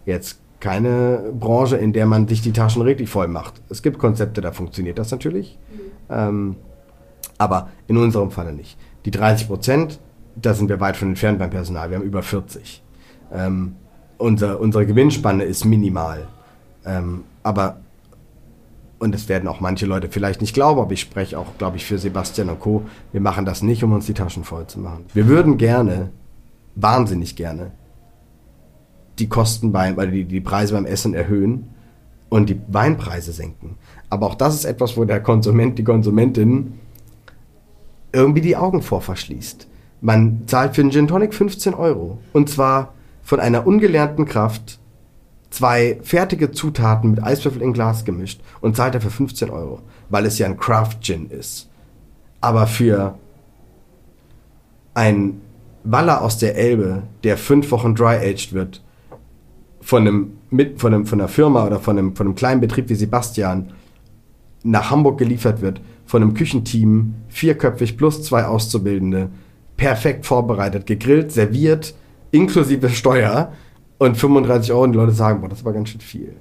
jetzt 0.06 0.40
keine 0.60 1.34
Branche, 1.38 1.76
in 1.76 1.92
der 1.92 2.06
man 2.06 2.28
sich 2.28 2.42
die 2.42 2.54
Taschen 2.54 2.82
richtig 2.82 3.10
voll 3.10 3.28
macht. 3.28 3.62
Es 3.70 3.82
gibt 3.82 4.00
Konzepte, 4.00 4.40
da 4.40 4.54
funktioniert 4.54 4.98
das 4.98 5.12
natürlich. 5.12 5.60
Mhm. 5.72 5.80
Ähm, 6.10 6.56
aber 7.38 7.70
in 7.88 7.98
unserem 7.98 8.32
Falle 8.32 8.54
nicht. 8.54 8.78
Die 9.06 9.12
30 9.12 9.48
Prozent, 9.48 10.00
da 10.36 10.54
sind 10.54 10.70
wir 10.70 10.80
weit 10.80 10.96
von 10.96 11.10
entfernt 11.10 11.40
beim 11.40 11.50
Personal. 11.50 11.90
Wir 11.90 11.98
haben 11.98 12.06
über 12.06 12.24
40. 12.24 12.82
Ähm, 13.34 13.76
unser, 14.18 14.60
unsere 14.60 14.86
Gewinnspanne 14.86 15.44
ist 15.44 15.66
minimal. 15.66 16.28
Ähm, 16.86 17.26
aber, 17.44 17.82
und 19.00 19.14
das 19.14 19.28
werden 19.28 19.50
auch 19.50 19.60
manche 19.60 19.86
Leute 19.86 20.08
vielleicht 20.10 20.40
nicht 20.40 20.54
glauben, 20.54 20.80
aber 20.80 20.94
ich 20.94 21.02
spreche 21.02 21.38
auch, 21.38 21.58
glaube 21.58 21.76
ich, 21.76 21.86
für 21.86 21.98
Sebastian 21.98 22.50
und 22.50 22.62
Co. 22.62 22.84
Wir 23.12 23.20
machen 23.20 23.46
das 23.46 23.62
nicht, 23.62 23.84
um 23.84 23.92
uns 23.92 24.06
die 24.06 24.14
Taschen 24.14 24.46
voll 24.46 24.68
zu 24.68 24.80
machen. 24.80 25.06
Wir 25.14 25.28
würden 25.28 25.58
gerne, 25.58 26.12
wahnsinnig 26.76 27.36
gerne, 27.36 27.72
die 29.20 29.30
Kosten 29.30 29.72
beim, 29.72 29.98
also 30.00 30.12
die, 30.12 30.26
die 30.26 30.42
Preise 30.42 30.74
beim 30.74 30.86
Essen 30.86 31.14
erhöhen 31.14 31.70
und 32.30 32.50
die 32.50 32.60
Weinpreise 32.68 33.32
senken. 33.32 33.78
Aber 34.10 34.28
auch 34.28 34.36
das 34.36 34.56
ist 34.56 34.66
etwas, 34.66 34.98
wo 34.98 35.06
der 35.06 35.22
Konsument, 35.22 35.78
die 35.78 35.84
Konsumentin 35.84 36.74
irgendwie 38.12 38.42
die 38.42 38.56
Augen 38.56 38.82
vor 38.82 39.02
verschließt. 39.02 39.68
Man 40.02 40.44
zahlt 40.48 40.76
für 40.76 40.82
einen 40.82 40.92
Gin 40.92 41.08
Tonic 41.08 41.34
15 41.34 41.74
Euro. 41.74 42.20
Und 42.34 42.50
zwar 42.50 42.94
von 43.24 43.40
einer 43.40 43.66
ungelernten 43.66 44.26
Kraft 44.26 44.80
zwei 45.50 46.00
fertige 46.02 46.52
Zutaten 46.52 47.12
mit 47.12 47.24
Eiswürfel 47.24 47.62
in 47.62 47.74
Glas 47.74 48.06
gemischt 48.06 48.42
und 48.62 48.76
zahlt 48.76 48.96
dafür 48.96 49.12
15 49.12 49.50
Euro, 49.50 49.82
weil 50.10 50.26
es 50.26 50.38
ja 50.40 50.48
ein 50.48 50.58
Craft 50.58 50.98
Gin 51.02 51.30
ist. 51.30 51.70
Aber 52.42 52.68
für 52.68 53.18
ein 54.94 55.42
Waller 55.84 56.22
aus 56.22 56.38
der 56.38 56.56
Elbe, 56.56 57.04
der 57.24 57.38
fünf 57.38 57.72
Wochen 57.72 57.96
dry-aged 57.96 58.54
wird, 58.54 58.83
von 59.84 60.08
einem, 60.08 60.32
mit, 60.50 60.80
von, 60.80 60.94
einem, 60.94 61.06
von 61.06 61.20
einer 61.20 61.28
Firma 61.28 61.66
oder 61.66 61.80
von 61.80 61.98
einem, 61.98 62.16
von 62.16 62.28
einem 62.28 62.36
kleinen 62.36 62.62
Betrieb 62.62 62.90
wie 62.90 62.96
Sebastian 62.96 63.72
nach 64.64 64.92
Hamburg 64.92 65.18
geliefert 65.18 65.62
wird, 65.62 65.82
von 66.06 66.22
einem 66.22 66.34
Küchenteam, 66.34 67.16
vierköpfig 67.28 67.98
plus 67.98 68.24
zwei 68.24 68.46
Auszubildende, 68.46 69.30
perfekt 69.76 70.26
vorbereitet, 70.26 70.86
gegrillt, 70.86 71.32
serviert, 71.32 71.94
inklusive 72.32 72.90
Steuer 72.90 73.52
und 73.98 74.18
35 74.18 74.72
Euro 74.72 74.84
und 74.84 74.94
die 74.94 74.98
Leute 74.98 75.12
sagen, 75.12 75.42
boah, 75.42 75.50
das 75.50 75.66
war 75.66 75.74
ganz 75.74 75.90
schön 75.90 76.02
viel. 76.02 76.34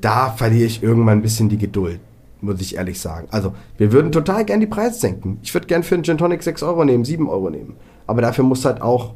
Da 0.00 0.30
verliere 0.30 0.66
ich 0.66 0.82
irgendwann 0.82 1.18
ein 1.18 1.22
bisschen 1.22 1.48
die 1.48 1.58
Geduld, 1.58 2.00
muss 2.40 2.60
ich 2.60 2.76
ehrlich 2.76 3.00
sagen. 3.00 3.28
Also, 3.30 3.54
wir 3.78 3.92
würden 3.92 4.12
total 4.12 4.44
gern 4.44 4.60
die 4.60 4.66
Preise 4.66 4.98
senken. 4.98 5.38
Ich 5.42 5.54
würde 5.54 5.66
gern 5.66 5.82
für 5.82 5.94
einen 5.94 6.04
Gin 6.04 6.18
Tonic 6.18 6.42
6 6.42 6.62
Euro 6.62 6.84
nehmen, 6.84 7.04
7 7.04 7.28
Euro 7.28 7.50
nehmen. 7.50 7.76
Aber 8.06 8.20
dafür 8.22 8.44
muss 8.44 8.64
halt 8.64 8.82
auch 8.82 9.14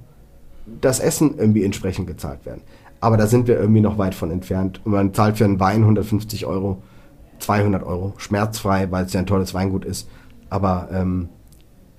das 0.80 1.00
Essen 1.00 1.34
irgendwie 1.38 1.64
entsprechend 1.64 2.06
gezahlt 2.06 2.44
werden. 2.46 2.62
Aber 3.02 3.16
da 3.16 3.26
sind 3.26 3.48
wir 3.48 3.58
irgendwie 3.58 3.80
noch 3.80 3.98
weit 3.98 4.14
von 4.14 4.30
entfernt. 4.30 4.80
Und 4.84 4.92
man 4.92 5.12
zahlt 5.12 5.36
für 5.36 5.44
einen 5.44 5.58
Wein 5.58 5.80
150 5.80 6.46
Euro, 6.46 6.82
200 7.40 7.82
Euro, 7.82 8.14
schmerzfrei, 8.16 8.92
weil 8.92 9.04
es 9.06 9.12
ja 9.12 9.18
ein 9.18 9.26
tolles 9.26 9.54
Weingut 9.54 9.84
ist. 9.84 10.08
Aber 10.50 10.88
ähm, 10.92 11.28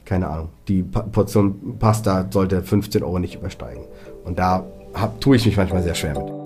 keine 0.05 0.29
Ahnung, 0.29 0.49
die 0.69 0.81
Portion 0.81 1.77
Pasta 1.77 2.27
sollte 2.29 2.63
15 2.63 3.03
Euro 3.03 3.19
nicht 3.19 3.35
übersteigen. 3.35 3.83
Und 4.23 4.39
da 4.39 4.65
hab, 4.93 5.19
tue 5.19 5.35
ich 5.35 5.45
mich 5.45 5.57
manchmal 5.57 5.83
sehr 5.83 5.95
schwer 5.95 6.17
mit. 6.17 6.42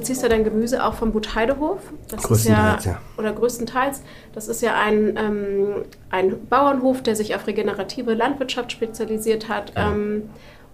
Beziehst 0.00 0.22
ja 0.22 0.28
dein 0.28 0.44
Gemüse 0.44 0.84
auch 0.84 0.94
vom 0.94 1.12
Butheidehof. 1.12 1.80
Das 2.08 2.22
größtenteils, 2.22 2.78
ist 2.80 2.86
ja, 2.86 2.92
ja, 2.92 3.00
Oder 3.18 3.32
größtenteils. 3.32 4.02
Das 4.32 4.48
ist 4.48 4.62
ja 4.62 4.74
ein, 4.74 5.16
ähm, 5.16 5.84
ein 6.10 6.46
Bauernhof, 6.48 7.02
der 7.02 7.14
sich 7.16 7.34
auf 7.34 7.46
regenerative 7.46 8.14
Landwirtschaft 8.14 8.72
spezialisiert 8.72 9.48
hat. 9.48 9.74
Ja. 9.76 9.92
Ähm, 9.92 10.30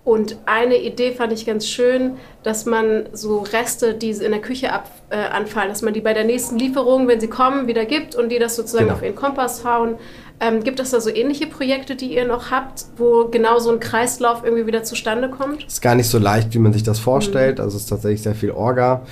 und 0.06 0.36
eine 0.46 0.76
Idee 0.76 1.10
fand 1.10 1.32
ich 1.32 1.44
ganz 1.44 1.66
schön, 1.66 2.12
dass 2.44 2.64
man 2.64 3.08
so 3.12 3.40
Reste, 3.40 3.92
die 3.92 4.10
in 4.10 4.30
der 4.30 4.40
Küche 4.40 4.72
ab, 4.72 4.88
äh, 5.10 5.16
anfallen, 5.16 5.68
dass 5.68 5.82
man 5.82 5.94
die 5.94 6.00
bei 6.00 6.14
der 6.14 6.22
nächsten 6.22 6.60
Lieferung, 6.60 7.08
wenn 7.08 7.18
sie 7.18 7.26
kommen, 7.26 7.66
wieder 7.66 7.84
gibt 7.86 8.14
und 8.14 8.28
die 8.28 8.38
das 8.38 8.54
sozusagen 8.54 8.84
genau. 8.84 8.96
auf 8.96 9.02
ihren 9.02 9.16
Kompass 9.16 9.64
hauen. 9.64 9.96
Ähm, 10.38 10.62
gibt 10.62 10.78
es 10.78 10.92
da 10.92 11.00
so 11.00 11.10
ähnliche 11.10 11.48
Projekte, 11.48 11.96
die 11.96 12.14
ihr 12.14 12.24
noch 12.24 12.52
habt, 12.52 12.84
wo 12.96 13.26
genau 13.26 13.58
so 13.58 13.72
ein 13.72 13.80
Kreislauf 13.80 14.44
irgendwie 14.44 14.68
wieder 14.68 14.84
zustande 14.84 15.28
kommt? 15.28 15.64
Ist 15.64 15.82
gar 15.82 15.96
nicht 15.96 16.08
so 16.08 16.20
leicht, 16.20 16.54
wie 16.54 16.60
man 16.60 16.72
sich 16.72 16.84
das 16.84 17.00
vorstellt. 17.00 17.58
Mhm. 17.58 17.64
Also 17.64 17.76
es 17.76 17.82
ist 17.82 17.88
tatsächlich 17.88 18.22
sehr 18.22 18.36
viel 18.36 18.52
Orga. 18.52 19.02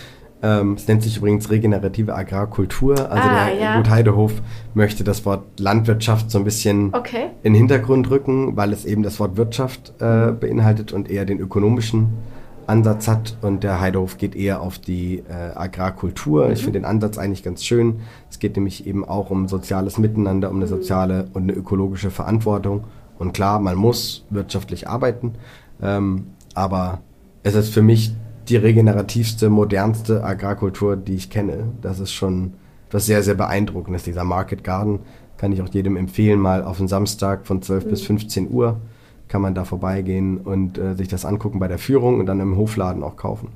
Ähm, 0.44 0.74
es 0.74 0.86
nennt 0.86 1.02
sich 1.02 1.16
übrigens 1.16 1.48
regenerative 1.50 2.14
Agrarkultur. 2.14 3.10
Also 3.10 3.28
ah, 3.28 3.46
der 3.46 3.58
ja. 3.58 3.76
Gut 3.78 3.88
Heidehof 3.88 4.32
möchte 4.74 5.02
das 5.02 5.24
Wort 5.24 5.58
Landwirtschaft 5.58 6.30
so 6.30 6.36
ein 6.36 6.44
bisschen 6.44 6.92
okay. 6.92 7.30
in 7.42 7.54
den 7.54 7.60
Hintergrund 7.60 8.10
rücken, 8.10 8.54
weil 8.54 8.74
es 8.74 8.84
eben 8.84 9.02
das 9.02 9.18
Wort 9.20 9.38
Wirtschaft 9.38 9.94
äh, 10.00 10.32
beinhaltet 10.32 10.92
und 10.92 11.10
eher 11.10 11.24
den 11.24 11.38
ökonomischen 11.38 12.08
Ansatz 12.66 13.08
hat. 13.08 13.38
Und 13.40 13.64
der 13.64 13.80
Heidehof 13.80 14.18
geht 14.18 14.36
eher 14.36 14.60
auf 14.60 14.78
die 14.78 15.20
äh, 15.30 15.56
Agrarkultur. 15.56 16.46
Mhm. 16.46 16.52
Ich 16.52 16.62
finde 16.62 16.80
den 16.80 16.84
Ansatz 16.84 17.16
eigentlich 17.16 17.42
ganz 17.42 17.64
schön. 17.64 18.00
Es 18.30 18.38
geht 18.38 18.56
nämlich 18.56 18.86
eben 18.86 19.02
auch 19.02 19.30
um 19.30 19.48
soziales 19.48 19.96
Miteinander, 19.96 20.50
um 20.50 20.56
eine 20.56 20.66
mhm. 20.66 20.70
soziale 20.70 21.28
und 21.32 21.44
eine 21.44 21.52
ökologische 21.52 22.10
Verantwortung. 22.10 22.84
Und 23.18 23.32
klar, 23.32 23.60
man 23.60 23.76
muss 23.76 24.26
wirtschaftlich 24.28 24.88
arbeiten, 24.88 25.36
ähm, 25.80 26.26
aber 26.52 27.00
es 27.44 27.54
ist 27.54 27.72
für 27.72 27.82
mich 27.82 28.12
die 28.48 28.56
regenerativste, 28.56 29.50
modernste 29.50 30.22
Agrarkultur, 30.24 30.96
die 30.96 31.14
ich 31.14 31.30
kenne. 31.30 31.68
Das 31.80 32.00
ist 32.00 32.12
schon 32.12 32.54
was 32.90 33.06
sehr, 33.06 33.22
sehr 33.22 33.34
beeindruckendes. 33.34 34.04
Dieser 34.04 34.24
Market 34.24 34.62
Garden 34.62 35.00
kann 35.36 35.52
ich 35.52 35.60
auch 35.62 35.68
jedem 35.68 35.96
empfehlen, 35.96 36.38
mal 36.38 36.62
auf 36.62 36.78
den 36.78 36.88
Samstag 36.88 37.46
von 37.46 37.60
12 37.60 37.84
mhm. 37.84 37.90
bis 37.90 38.02
15 38.02 38.50
Uhr 38.50 38.80
kann 39.28 39.42
man 39.42 39.54
da 39.54 39.64
vorbeigehen 39.64 40.38
und 40.38 40.78
äh, 40.78 40.94
sich 40.94 41.08
das 41.08 41.24
angucken 41.24 41.58
bei 41.58 41.66
der 41.66 41.78
Führung 41.78 42.20
und 42.20 42.26
dann 42.26 42.38
im 42.40 42.56
Hofladen 42.56 43.02
auch 43.02 43.16
kaufen. 43.16 43.48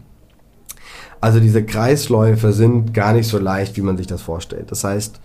Also 1.21 1.39
diese 1.39 1.65
Kreisläufe 1.65 2.53
sind 2.53 2.95
gar 2.95 3.13
nicht 3.13 3.29
so 3.29 3.39
leicht, 3.39 3.77
wie 3.77 3.83
man 3.83 3.97
sich 3.97 4.07
das 4.07 4.23
vorstellt. 4.23 4.73
Das 4.73 4.83
heißt, 4.83 5.21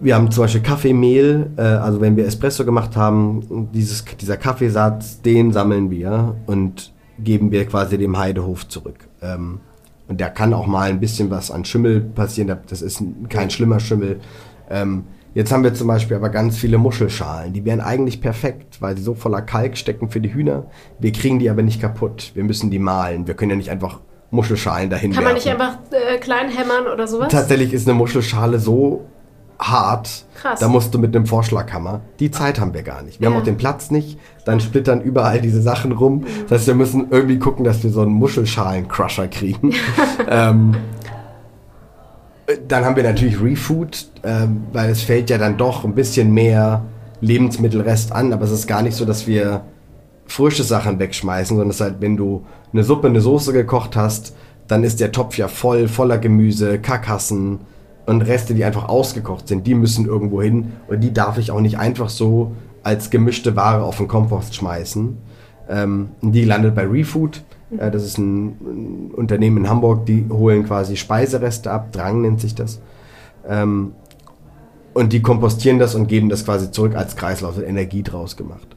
wir 0.00 0.14
haben 0.14 0.30
zum 0.30 0.44
Beispiel 0.44 0.62
Kaffeemehl, 0.62 1.50
äh, 1.56 1.62
also 1.62 2.00
wenn 2.00 2.16
wir 2.16 2.26
Espresso 2.26 2.64
gemacht 2.64 2.96
haben, 2.96 3.68
dieses, 3.74 4.04
dieser 4.18 4.38
Kaffeesatz, 4.38 5.20
den 5.20 5.52
sammeln 5.52 5.90
wir 5.90 6.36
und 6.46 6.93
geben 7.18 7.50
wir 7.52 7.66
quasi 7.66 7.98
dem 7.98 8.18
Heidehof 8.18 8.68
zurück. 8.68 9.08
Ähm, 9.22 9.60
und 10.08 10.20
da 10.20 10.28
kann 10.28 10.52
auch 10.52 10.66
mal 10.66 10.90
ein 10.90 11.00
bisschen 11.00 11.30
was 11.30 11.50
an 11.50 11.64
Schimmel 11.64 12.00
passieren. 12.00 12.56
Das 12.68 12.82
ist 12.82 13.02
kein 13.28 13.50
schlimmer 13.50 13.80
Schimmel. 13.80 14.20
Ähm, 14.68 15.04
jetzt 15.34 15.50
haben 15.50 15.64
wir 15.64 15.72
zum 15.72 15.88
Beispiel 15.88 16.16
aber 16.16 16.28
ganz 16.28 16.58
viele 16.58 16.76
Muschelschalen. 16.76 17.52
Die 17.52 17.64
wären 17.64 17.80
eigentlich 17.80 18.20
perfekt, 18.20 18.80
weil 18.80 18.96
sie 18.96 19.02
so 19.02 19.14
voller 19.14 19.40
Kalk 19.40 19.76
stecken 19.76 20.10
für 20.10 20.20
die 20.20 20.34
Hühner. 20.34 20.66
Wir 20.98 21.12
kriegen 21.12 21.38
die 21.38 21.48
aber 21.48 21.62
nicht 21.62 21.80
kaputt. 21.80 22.32
Wir 22.34 22.44
müssen 22.44 22.70
die 22.70 22.78
malen. 22.78 23.26
Wir 23.26 23.34
können 23.34 23.50
ja 23.50 23.56
nicht 23.56 23.70
einfach 23.70 24.00
Muschelschalen 24.30 24.90
dahin 24.90 25.12
Kann 25.12 25.24
man 25.24 25.34
nicht 25.34 25.48
einfach 25.48 25.78
äh, 25.90 26.18
klein 26.18 26.50
hämmern 26.50 26.86
oder 26.92 27.06
sowas? 27.06 27.32
Tatsächlich 27.32 27.72
ist 27.72 27.88
eine 27.88 27.96
Muschelschale 27.96 28.58
so 28.58 29.06
hart. 29.58 30.24
Krass. 30.40 30.60
Da 30.60 30.68
musst 30.68 30.94
du 30.94 30.98
mit 30.98 31.14
einem 31.14 31.26
Vorschlaghammer. 31.26 32.00
Die 32.20 32.30
Zeit 32.30 32.60
haben 32.60 32.74
wir 32.74 32.82
gar 32.82 33.02
nicht. 33.02 33.20
Wir 33.20 33.28
ja. 33.28 33.34
haben 33.34 33.40
auch 33.40 33.44
den 33.44 33.56
Platz 33.56 33.90
nicht. 33.90 34.18
Dann 34.44 34.60
splittern 34.60 35.00
überall 35.00 35.40
diese 35.40 35.62
Sachen 35.62 35.92
rum. 35.92 36.24
Das 36.48 36.60
heißt, 36.60 36.66
wir 36.68 36.74
müssen 36.74 37.08
irgendwie 37.10 37.38
gucken, 37.38 37.64
dass 37.64 37.82
wir 37.82 37.90
so 37.90 38.02
einen 38.02 38.12
Muschelschalen-Crusher 38.12 39.28
kriegen. 39.28 39.72
ähm, 40.28 40.74
dann 42.68 42.84
haben 42.84 42.96
wir 42.96 43.04
natürlich 43.04 43.40
Refood, 43.40 44.06
ähm, 44.22 44.64
weil 44.72 44.90
es 44.90 45.02
fällt 45.02 45.30
ja 45.30 45.38
dann 45.38 45.56
doch 45.56 45.84
ein 45.84 45.94
bisschen 45.94 46.32
mehr 46.34 46.84
Lebensmittelrest 47.20 48.12
an, 48.12 48.32
aber 48.32 48.44
es 48.44 48.50
ist 48.50 48.66
gar 48.66 48.82
nicht 48.82 48.96
so, 48.96 49.04
dass 49.04 49.26
wir 49.26 49.62
frische 50.26 50.62
Sachen 50.64 50.98
wegschmeißen, 50.98 51.56
sondern 51.56 51.70
es 51.70 51.76
ist 51.76 51.80
halt, 51.80 51.96
wenn 52.00 52.16
du 52.16 52.44
eine 52.72 52.84
Suppe, 52.84 53.08
eine 53.08 53.20
Soße 53.20 53.52
gekocht 53.52 53.96
hast, 53.96 54.34
dann 54.66 54.84
ist 54.84 55.00
der 55.00 55.12
Topf 55.12 55.38
ja 55.38 55.48
voll, 55.48 55.88
voller 55.88 56.18
Gemüse, 56.18 56.78
Karkassen, 56.78 57.60
und 58.06 58.22
Reste, 58.22 58.54
die 58.54 58.64
einfach 58.64 58.88
ausgekocht 58.88 59.48
sind, 59.48 59.66
die 59.66 59.74
müssen 59.74 60.06
irgendwo 60.06 60.42
hin 60.42 60.72
und 60.88 61.00
die 61.00 61.12
darf 61.12 61.38
ich 61.38 61.50
auch 61.50 61.60
nicht 61.60 61.78
einfach 61.78 62.08
so 62.08 62.52
als 62.82 63.10
gemischte 63.10 63.56
Ware 63.56 63.82
auf 63.82 63.96
den 63.96 64.08
Kompost 64.08 64.54
schmeißen. 64.54 65.16
Ähm, 65.68 66.10
die 66.20 66.44
landet 66.44 66.74
bei 66.74 66.86
Refood. 66.86 67.42
Äh, 67.78 67.90
das 67.90 68.04
ist 68.04 68.18
ein, 68.18 68.46
ein, 68.48 69.10
Unternehmen 69.14 69.58
in 69.58 69.68
Hamburg, 69.70 70.04
die 70.06 70.26
holen 70.30 70.64
quasi 70.64 70.96
Speisereste 70.96 71.70
ab, 71.70 71.92
Drang 71.92 72.20
nennt 72.20 72.40
sich 72.40 72.54
das. 72.54 72.80
Ähm, 73.48 73.92
und 74.92 75.12
die 75.12 75.22
kompostieren 75.22 75.78
das 75.78 75.94
und 75.94 76.06
geben 76.06 76.28
das 76.28 76.44
quasi 76.44 76.70
zurück 76.70 76.94
als 76.94 77.16
Kreislauf, 77.16 77.56
wird 77.56 77.68
Energie 77.68 78.02
draus 78.02 78.36
gemacht. 78.36 78.76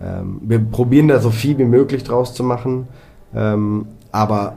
Ähm, 0.00 0.40
wir 0.42 0.60
probieren 0.60 1.08
da 1.08 1.20
so 1.20 1.30
viel 1.30 1.58
wie 1.58 1.64
möglich 1.64 2.04
draus 2.04 2.34
zu 2.34 2.44
machen, 2.44 2.88
ähm, 3.34 3.86
aber 4.12 4.54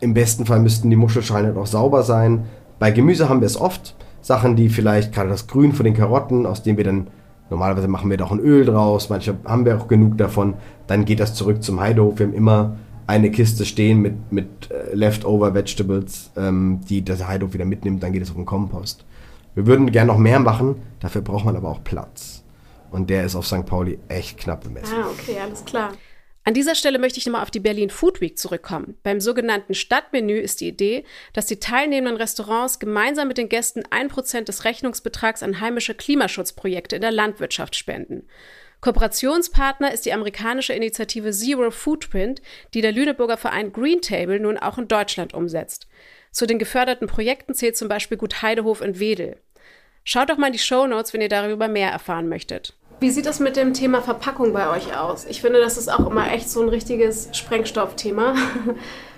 im 0.00 0.14
besten 0.14 0.46
Fall 0.46 0.60
müssten 0.60 0.90
die 0.90 0.96
Muschelschalen 0.96 1.56
auch 1.56 1.66
sauber 1.66 2.02
sein, 2.02 2.44
Bei 2.80 2.90
Gemüse 2.90 3.28
haben 3.28 3.40
wir 3.40 3.46
es 3.46 3.60
oft. 3.60 3.94
Sachen, 4.22 4.56
die 4.56 4.68
vielleicht 4.68 5.12
gerade 5.12 5.28
das 5.28 5.46
Grün 5.46 5.72
von 5.72 5.84
den 5.84 5.94
Karotten, 5.94 6.46
aus 6.46 6.62
dem 6.62 6.76
wir 6.76 6.84
dann 6.84 7.06
normalerweise 7.50 7.88
machen 7.88 8.10
wir 8.10 8.16
doch 8.16 8.32
ein 8.32 8.40
Öl 8.40 8.64
draus, 8.64 9.08
manche 9.10 9.36
haben 9.44 9.64
wir 9.64 9.78
auch 9.78 9.86
genug 9.86 10.18
davon. 10.18 10.54
Dann 10.86 11.04
geht 11.04 11.20
das 11.20 11.34
zurück 11.34 11.62
zum 11.62 11.80
Heidehof. 11.80 12.18
Wir 12.18 12.26
haben 12.26 12.34
immer 12.34 12.76
eine 13.06 13.30
Kiste 13.30 13.64
stehen 13.64 14.00
mit, 14.00 14.32
mit 14.32 14.70
äh, 14.70 14.94
Leftover 14.94 15.54
Vegetables, 15.54 16.30
ähm, 16.36 16.80
die 16.88 17.02
der 17.02 17.26
Heidehof 17.26 17.52
wieder 17.52 17.64
mitnimmt, 17.64 18.02
dann 18.02 18.12
geht 18.12 18.22
es 18.22 18.30
auf 18.30 18.36
den 18.36 18.46
Kompost. 18.46 19.04
Wir 19.54 19.66
würden 19.66 19.90
gerne 19.90 20.12
noch 20.12 20.18
mehr 20.18 20.38
machen, 20.38 20.76
dafür 21.00 21.20
braucht 21.20 21.44
man 21.44 21.56
aber 21.56 21.68
auch 21.68 21.82
Platz. 21.82 22.44
Und 22.90 23.10
der 23.10 23.24
ist 23.24 23.34
auf 23.34 23.46
St. 23.46 23.66
Pauli 23.66 23.98
echt 24.08 24.38
knapp 24.38 24.62
bemessen. 24.62 24.94
Ah, 24.96 25.06
okay, 25.10 25.36
alles 25.42 25.64
klar. 25.64 25.90
An 26.50 26.54
dieser 26.54 26.74
Stelle 26.74 26.98
möchte 26.98 27.20
ich 27.20 27.26
nochmal 27.26 27.44
auf 27.44 27.52
die 27.52 27.60
Berlin 27.60 27.90
Food 27.90 28.20
Week 28.20 28.36
zurückkommen. 28.36 28.98
Beim 29.04 29.20
sogenannten 29.20 29.72
Stadtmenü 29.72 30.36
ist 30.36 30.60
die 30.60 30.66
Idee, 30.66 31.04
dass 31.32 31.46
die 31.46 31.60
teilnehmenden 31.60 32.16
Restaurants 32.16 32.80
gemeinsam 32.80 33.28
mit 33.28 33.38
den 33.38 33.48
Gästen 33.48 33.84
ein 33.90 34.08
Prozent 34.08 34.48
des 34.48 34.64
Rechnungsbetrags 34.64 35.44
an 35.44 35.60
heimische 35.60 35.94
Klimaschutzprojekte 35.94 36.96
in 36.96 37.02
der 37.02 37.12
Landwirtschaft 37.12 37.76
spenden. 37.76 38.26
Kooperationspartner 38.80 39.94
ist 39.94 40.06
die 40.06 40.12
amerikanische 40.12 40.72
Initiative 40.72 41.30
Zero 41.30 41.70
Footprint, 41.70 42.42
die 42.74 42.80
der 42.80 42.90
Lüneburger 42.90 43.36
Verein 43.36 43.72
Green 43.72 44.02
Table 44.02 44.40
nun 44.40 44.58
auch 44.58 44.76
in 44.76 44.88
Deutschland 44.88 45.34
umsetzt. 45.34 45.86
Zu 46.32 46.48
den 46.48 46.58
geförderten 46.58 47.06
Projekten 47.06 47.54
zählt 47.54 47.76
zum 47.76 47.86
Beispiel 47.86 48.18
Gut 48.18 48.42
Heidehof 48.42 48.80
in 48.80 48.98
Wedel. 48.98 49.40
Schaut 50.02 50.28
doch 50.28 50.36
mal 50.36 50.48
in 50.48 50.54
die 50.54 50.58
Show 50.58 50.88
Notes, 50.88 51.12
wenn 51.12 51.20
ihr 51.20 51.28
darüber 51.28 51.68
mehr 51.68 51.92
erfahren 51.92 52.28
möchtet. 52.28 52.74
Wie 53.00 53.08
sieht 53.08 53.24
das 53.24 53.40
mit 53.40 53.56
dem 53.56 53.72
Thema 53.72 54.02
Verpackung 54.02 54.52
bei 54.52 54.68
euch 54.68 54.94
aus? 54.94 55.24
Ich 55.28 55.40
finde, 55.40 55.58
das 55.58 55.78
ist 55.78 55.90
auch 55.90 56.06
immer 56.10 56.30
echt 56.32 56.50
so 56.50 56.60
ein 56.60 56.68
richtiges 56.68 57.30
Sprengstoffthema, 57.32 58.34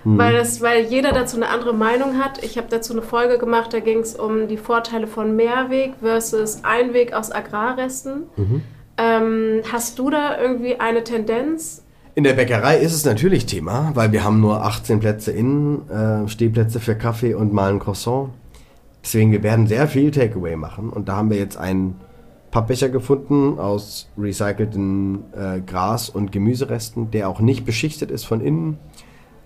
hm. 0.04 0.18
weil, 0.18 0.34
das, 0.34 0.60
weil 0.60 0.84
jeder 0.84 1.10
dazu 1.10 1.36
eine 1.36 1.48
andere 1.48 1.74
Meinung 1.74 2.16
hat. 2.22 2.44
Ich 2.44 2.56
habe 2.58 2.68
dazu 2.70 2.92
eine 2.92 3.02
Folge 3.02 3.38
gemacht, 3.38 3.72
da 3.72 3.80
ging 3.80 3.98
es 3.98 4.14
um 4.14 4.46
die 4.46 4.56
Vorteile 4.56 5.08
von 5.08 5.34
Mehrweg 5.34 5.94
versus 6.00 6.62
Einweg 6.62 7.12
aus 7.12 7.32
Agrarresten. 7.32 8.24
Mhm. 8.36 8.62
Ähm, 8.98 9.62
hast 9.72 9.98
du 9.98 10.10
da 10.10 10.40
irgendwie 10.40 10.78
eine 10.78 11.02
Tendenz? 11.02 11.82
In 12.14 12.22
der 12.22 12.34
Bäckerei 12.34 12.78
ist 12.78 12.94
es 12.94 13.04
natürlich 13.04 13.46
Thema, 13.46 13.90
weil 13.94 14.12
wir 14.12 14.22
haben 14.22 14.40
nur 14.40 14.62
18 14.64 15.00
Plätze 15.00 15.32
innen, 15.32 15.88
äh, 15.90 16.28
Stehplätze 16.28 16.78
für 16.78 16.94
Kaffee 16.94 17.34
und 17.34 17.52
mal 17.52 17.72
ein 17.72 17.80
Croissant. 17.80 18.28
Deswegen, 19.02 19.32
wir 19.32 19.42
werden 19.42 19.66
sehr 19.66 19.88
viel 19.88 20.12
Takeaway 20.12 20.54
machen 20.54 20.90
und 20.90 21.08
da 21.08 21.16
haben 21.16 21.30
wir 21.30 21.38
jetzt 21.38 21.56
einen 21.56 21.98
Pappbecher 22.52 22.90
gefunden 22.90 23.58
aus 23.58 24.08
recycelten 24.16 25.24
äh, 25.32 25.60
Gras- 25.60 26.10
und 26.10 26.30
Gemüseresten, 26.30 27.10
der 27.10 27.28
auch 27.28 27.40
nicht 27.40 27.64
beschichtet 27.64 28.10
ist 28.10 28.24
von 28.24 28.40
innen. 28.40 28.78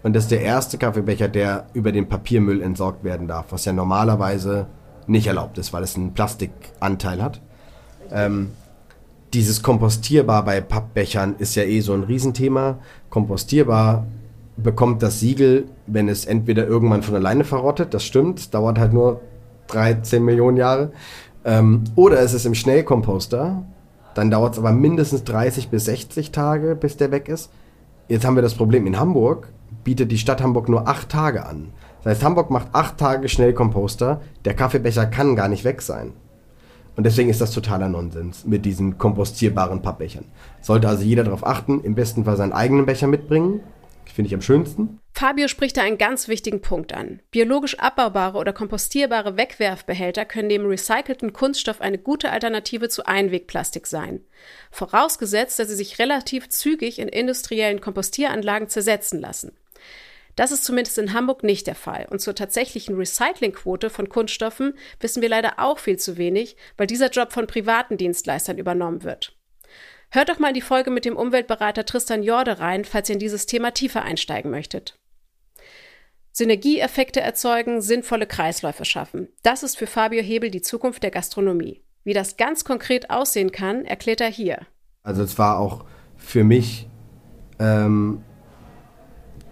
Und 0.03 0.15
das 0.15 0.25
ist 0.25 0.33
der 0.33 0.43
erste 0.43 0.77
Kaffeebecher, 0.77 1.29
der 1.29 1.69
über 1.73 1.93
den 1.93 2.09
Papiermüll 2.09 2.61
entsorgt 2.61 3.05
werden 3.05 3.29
darf, 3.29 3.47
was 3.51 3.65
ja 3.65 3.73
normalerweise 3.73 4.67
nicht 5.07 5.29
erlaubt 5.29 5.57
ist, 5.57 5.73
weil 5.73 5.85
es 5.85 5.97
einen 5.97 6.15
Plastikanteil 6.15 7.23
hat. 7.23 7.41
Ähm, 8.11 8.51
dieses 9.33 9.63
kompostierbar 9.63 10.45
bei 10.45 10.61
Pappbechern 10.61 11.37
ist 11.39 11.55
ja 11.55 11.63
eh 11.63 11.81
so 11.81 11.95
ein 11.95 12.03
Riesenthema. 12.03 12.79
Kompostierbar 13.09 14.07
bekommt 14.57 15.03
das 15.03 15.21
Siegel, 15.21 15.67
wenn 15.87 16.09
es 16.09 16.25
entweder 16.25 16.67
irgendwann 16.67 17.03
von 17.03 17.15
alleine 17.15 17.45
verrottet, 17.45 17.95
das 17.95 18.05
stimmt, 18.05 18.53
dauert 18.53 18.79
halt 18.79 18.93
nur 18.93 19.21
13 19.69 20.25
Millionen 20.25 20.57
Jahre, 20.57 20.93
ähm, 21.47 21.85
oder 21.95 22.21
es 22.21 22.35
ist 22.35 22.45
im 22.45 22.55
Schnellkomposter. 22.55 23.65
Dann 24.15 24.31
dauert 24.31 24.55
es 24.55 24.59
aber 24.59 24.73
mindestens 24.73 25.25
30 25.25 25.69
bis 25.69 25.87
60 25.87 26.33
Tage, 26.33 26.75
bis 26.75 26.97
der 26.97 27.11
weg 27.11 27.29
ist. 27.29 27.51
Jetzt 28.09 28.25
haben 28.25 28.35
wir 28.35 28.43
das 28.43 28.55
Problem 28.55 28.87
in 28.87 28.99
Hamburg, 28.99 29.53
bietet 29.85 30.11
die 30.11 30.19
Stadt 30.19 30.43
Hamburg 30.43 30.69
nur 30.69 30.89
8 30.89 31.09
Tage 31.09 31.47
an. 31.47 31.73
Das 32.03 32.13
heißt, 32.13 32.25
Hamburg 32.25 32.51
macht 32.51 32.69
8 32.73 32.99
Tage 32.99 33.29
Schnellkomposter. 33.29 34.21
Der 34.45 34.55
Kaffeebecher 34.55 35.07
kann 35.07 35.37
gar 35.37 35.49
nicht 35.49 35.65
weg 35.65 35.83
sein. 35.83 36.13
Und 36.97 37.05
deswegen 37.05 37.29
ist 37.29 37.41
das 37.41 37.51
totaler 37.51 37.89
Nonsens 37.89 38.47
mit 38.47 38.65
diesen 38.65 38.97
kompostierbaren 38.97 39.83
Pappbechern. 39.83 40.25
Sollte 40.63 40.89
also 40.89 41.05
jeder 41.05 41.25
darauf 41.25 41.47
achten, 41.47 41.81
im 41.83 41.95
besten 41.95 42.25
Fall 42.25 42.37
seinen 42.37 42.53
eigenen 42.53 42.87
Becher 42.87 43.07
mitbringen. 43.07 43.61
Finde 44.07 44.29
ich 44.29 44.35
am 44.35 44.41
schönsten. 44.41 44.99
Fabio 45.19 45.49
spricht 45.49 45.79
da 45.79 45.83
einen 45.83 45.97
ganz 45.97 46.29
wichtigen 46.29 46.61
Punkt 46.61 46.93
an. 46.93 47.23
Biologisch 47.31 47.79
abbaubare 47.79 48.37
oder 48.37 48.53
kompostierbare 48.53 49.39
Wegwerfbehälter 49.39 50.27
können 50.27 50.49
neben 50.49 50.67
recycelten 50.67 51.33
Kunststoff 51.33 51.81
eine 51.81 51.97
gute 51.97 52.31
Alternative 52.31 52.91
zu 52.91 53.07
Einwegplastik 53.07 53.87
sein. 53.87 54.23
Vorausgesetzt, 54.71 55.59
dass 55.59 55.69
sie 55.69 55.75
sich 55.75 55.99
relativ 55.99 56.51
zügig 56.51 56.99
in 56.99 57.09
industriellen 57.09 57.81
Kompostieranlagen 57.81 58.69
zersetzen 58.69 59.19
lassen. 59.19 59.57
Das 60.35 60.53
ist 60.53 60.65
zumindest 60.65 60.99
in 60.99 61.15
Hamburg 61.15 61.45
nicht 61.45 61.67
der 61.67 61.77
Fall. 61.77 62.07
Und 62.11 62.21
zur 62.21 62.35
tatsächlichen 62.35 62.95
Recyclingquote 62.95 63.89
von 63.89 64.11
Kunststoffen 64.11 64.75
wissen 65.01 65.23
wir 65.23 65.31
leider 65.31 65.55
auch 65.57 65.79
viel 65.79 65.97
zu 65.97 66.19
wenig, 66.19 66.59
weil 66.77 66.89
dieser 66.89 67.09
Job 67.09 67.33
von 67.33 67.47
privaten 67.47 67.97
Dienstleistern 67.97 68.59
übernommen 68.59 69.03
wird. 69.03 69.35
Hört 70.11 70.29
doch 70.29 70.39
mal 70.39 70.53
die 70.53 70.61
Folge 70.61 70.91
mit 70.91 71.07
dem 71.07 71.17
Umweltberater 71.17 71.87
Tristan 71.87 72.23
Jorde 72.23 72.59
rein, 72.59 72.85
falls 72.85 73.09
ihr 73.09 73.15
in 73.15 73.19
dieses 73.19 73.47
Thema 73.47 73.71
tiefer 73.71 74.03
einsteigen 74.03 74.51
möchtet. 74.51 74.99
Synergieeffekte 76.37 77.23
erzeugen, 77.23 77.81
sinnvolle 77.81 78.27
Kreisläufe 78.27 78.85
schaffen. 78.85 79.29
Das 79.43 79.63
ist 79.63 79.79
für 79.79 79.87
Fabio 79.87 80.23
Hebel 80.23 80.51
die 80.51 80.61
Zukunft 80.61 81.03
der 81.03 81.11
Gastronomie. 81.11 81.81
Wie 82.05 82.13
das 82.13 82.37
ganz 82.37 82.63
konkret 82.63 83.09
aussehen 83.09 83.53
kann, 83.53 83.87
erklärt 83.87 84.21
er 84.21 84.29
hier. 84.29 84.59
Also 85.03 85.23
es 85.23 85.39
war 85.39 85.59
auch 85.59 85.87
für 86.19 86.45
mich 86.45 86.91
ähm, 87.59 88.21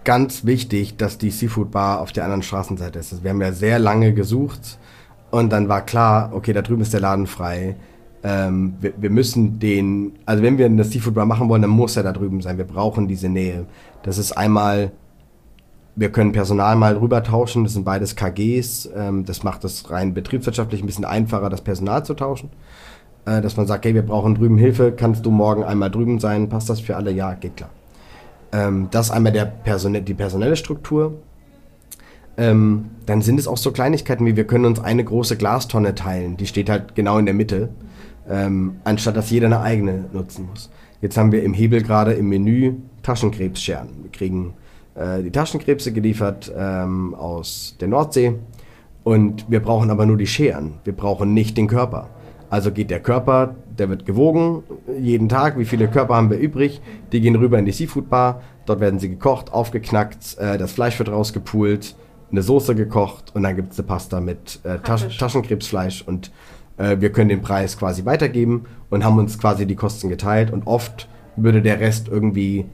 ganz 0.03 0.45
wichtig, 0.45 0.95
dass 0.95 1.17
die 1.17 1.31
Seafood 1.31 1.71
Bar 1.71 2.01
auf 2.01 2.11
der 2.11 2.23
anderen 2.23 2.43
Straßenseite 2.43 2.99
ist. 2.99 3.23
Wir 3.23 3.31
haben 3.31 3.41
ja 3.41 3.51
sehr 3.51 3.79
lange 3.79 4.13
gesucht 4.13 4.77
und 5.31 5.51
dann 5.51 5.67
war 5.67 5.83
klar, 5.83 6.33
okay, 6.35 6.53
da 6.53 6.61
drüben 6.61 6.83
ist 6.83 6.93
der 6.93 7.01
Laden 7.01 7.25
frei. 7.25 7.77
Ähm, 8.23 8.75
wir, 8.79 8.93
wir, 8.95 9.09
müssen 9.09 9.57
den, 9.57 10.19
also 10.27 10.43
wenn 10.43 10.59
wir 10.59 10.67
eine 10.67 10.83
Seafood 10.83 11.15
Bar 11.15 11.25
machen 11.25 11.49
wollen, 11.49 11.63
dann 11.63 11.71
muss 11.71 11.97
er 11.97 12.03
da 12.03 12.11
drüben 12.11 12.41
sein. 12.41 12.59
Wir 12.59 12.65
brauchen 12.65 13.07
diese 13.07 13.27
Nähe. 13.27 13.65
Das 14.03 14.19
ist 14.19 14.33
einmal 14.33 14.91
wir 15.95 16.11
können 16.11 16.31
Personal 16.31 16.75
mal 16.75 16.97
rüber 16.97 17.23
tauschen, 17.23 17.63
das 17.63 17.73
sind 17.73 17.85
beides 17.85 18.15
KGs. 18.15 18.89
Ähm, 18.95 19.25
das 19.25 19.43
macht 19.43 19.63
es 19.63 19.89
rein 19.89 20.13
betriebswirtschaftlich 20.13 20.83
ein 20.83 20.85
bisschen 20.85 21.05
einfacher, 21.05 21.49
das 21.49 21.61
Personal 21.61 22.05
zu 22.05 22.13
tauschen. 22.13 22.49
Äh, 23.25 23.41
dass 23.41 23.57
man 23.57 23.65
sagt, 23.65 23.85
hey, 23.85 23.93
wir 23.93 24.01
brauchen 24.03 24.35
drüben 24.35 24.57
Hilfe, 24.57 24.91
kannst 24.91 25.25
du 25.25 25.31
morgen 25.31 25.63
einmal 25.63 25.89
drüben 25.89 26.19
sein, 26.19 26.49
passt 26.49 26.69
das 26.69 26.81
für 26.81 26.95
alle? 26.95 27.11
Ja, 27.11 27.33
geht 27.33 27.57
klar. 27.57 27.69
Ähm, 28.51 28.89
das 28.91 29.09
einmal 29.09 29.31
der 29.31 29.45
Person 29.45 30.05
die 30.05 30.13
personelle 30.13 30.55
Struktur. 30.55 31.13
Ähm, 32.37 32.91
dann 33.05 33.21
sind 33.21 33.39
es 33.39 33.47
auch 33.47 33.57
so 33.57 33.71
Kleinigkeiten 33.71 34.25
wie, 34.25 34.35
wir 34.35 34.45
können 34.45 34.65
uns 34.65 34.79
eine 34.79 35.03
große 35.03 35.37
Glastonne 35.37 35.95
teilen, 35.95 36.35
die 36.35 36.47
steht 36.47 36.69
halt 36.69 36.93
genau 36.93 37.17
in 37.17 37.25
der 37.25 37.33
Mitte, 37.33 37.69
ähm, 38.29 38.75
anstatt 38.83 39.15
dass 39.15 39.31
jeder 39.31 39.45
eine 39.45 39.61
eigene 39.61 40.05
nutzen 40.11 40.47
muss. 40.49 40.69
Jetzt 40.99 41.17
haben 41.17 41.31
wir 41.31 41.43
im 41.43 41.53
Hebel 41.53 41.81
gerade 41.81 42.13
im 42.13 42.27
Menü 42.27 42.73
Taschenkrebsscheren. 43.03 44.03
Wir 44.03 44.11
kriegen 44.11 44.53
äh, 44.95 45.21
die 45.21 45.31
Taschenkrebse 45.31 45.91
geliefert 45.93 46.51
ähm, 46.57 47.13
aus 47.13 47.75
der 47.79 47.87
Nordsee. 47.87 48.35
Und 49.03 49.45
wir 49.49 49.59
brauchen 49.59 49.91
aber 49.91 50.05
nur 50.05 50.17
die 50.17 50.27
Scheren. 50.27 50.79
Wir 50.83 50.93
brauchen 50.93 51.33
nicht 51.33 51.57
den 51.57 51.67
Körper. 51.67 52.09
Also 52.49 52.71
geht 52.71 52.89
der 52.89 53.01
Körper, 53.01 53.55
der 53.77 53.89
wird 53.89 54.05
gewogen 54.05 54.63
jeden 54.99 55.29
Tag. 55.29 55.59
Wie 55.59 55.65
viele 55.65 55.87
Körper 55.87 56.15
haben 56.15 56.29
wir 56.29 56.37
übrig? 56.37 56.81
Die 57.11 57.21
gehen 57.21 57.35
rüber 57.35 57.59
in 57.59 57.65
die 57.65 57.71
Seafood 57.71 58.09
Bar. 58.09 58.41
Dort 58.65 58.79
werden 58.79 58.99
sie 58.99 59.09
gekocht, 59.09 59.53
aufgeknackt, 59.53 60.37
äh, 60.39 60.57
das 60.57 60.71
Fleisch 60.71 60.97
wird 60.97 61.09
rausgepult, 61.09 61.95
eine 62.31 62.41
Soße 62.41 62.73
gekocht 62.75 63.35
und 63.35 63.43
dann 63.43 63.55
gibt 63.55 63.73
es 63.73 63.79
eine 63.79 63.87
Pasta 63.87 64.19
mit 64.19 64.59
äh, 64.63 64.79
Taschen, 64.79 65.11
Taschenkrebsfleisch 65.11 66.01
und 66.01 66.31
äh, 66.77 66.97
wir 66.99 67.11
können 67.11 67.29
den 67.29 67.41
Preis 67.41 67.77
quasi 67.77 68.05
weitergeben 68.05 68.65
und 68.89 69.03
haben 69.03 69.19
uns 69.19 69.37
quasi 69.37 69.67
die 69.67 69.75
Kosten 69.75 70.09
geteilt 70.09 70.51
und 70.51 70.65
oft 70.65 71.07
würde 71.35 71.61
der 71.61 71.79
Rest 71.79 72.07
irgendwie 72.07 72.65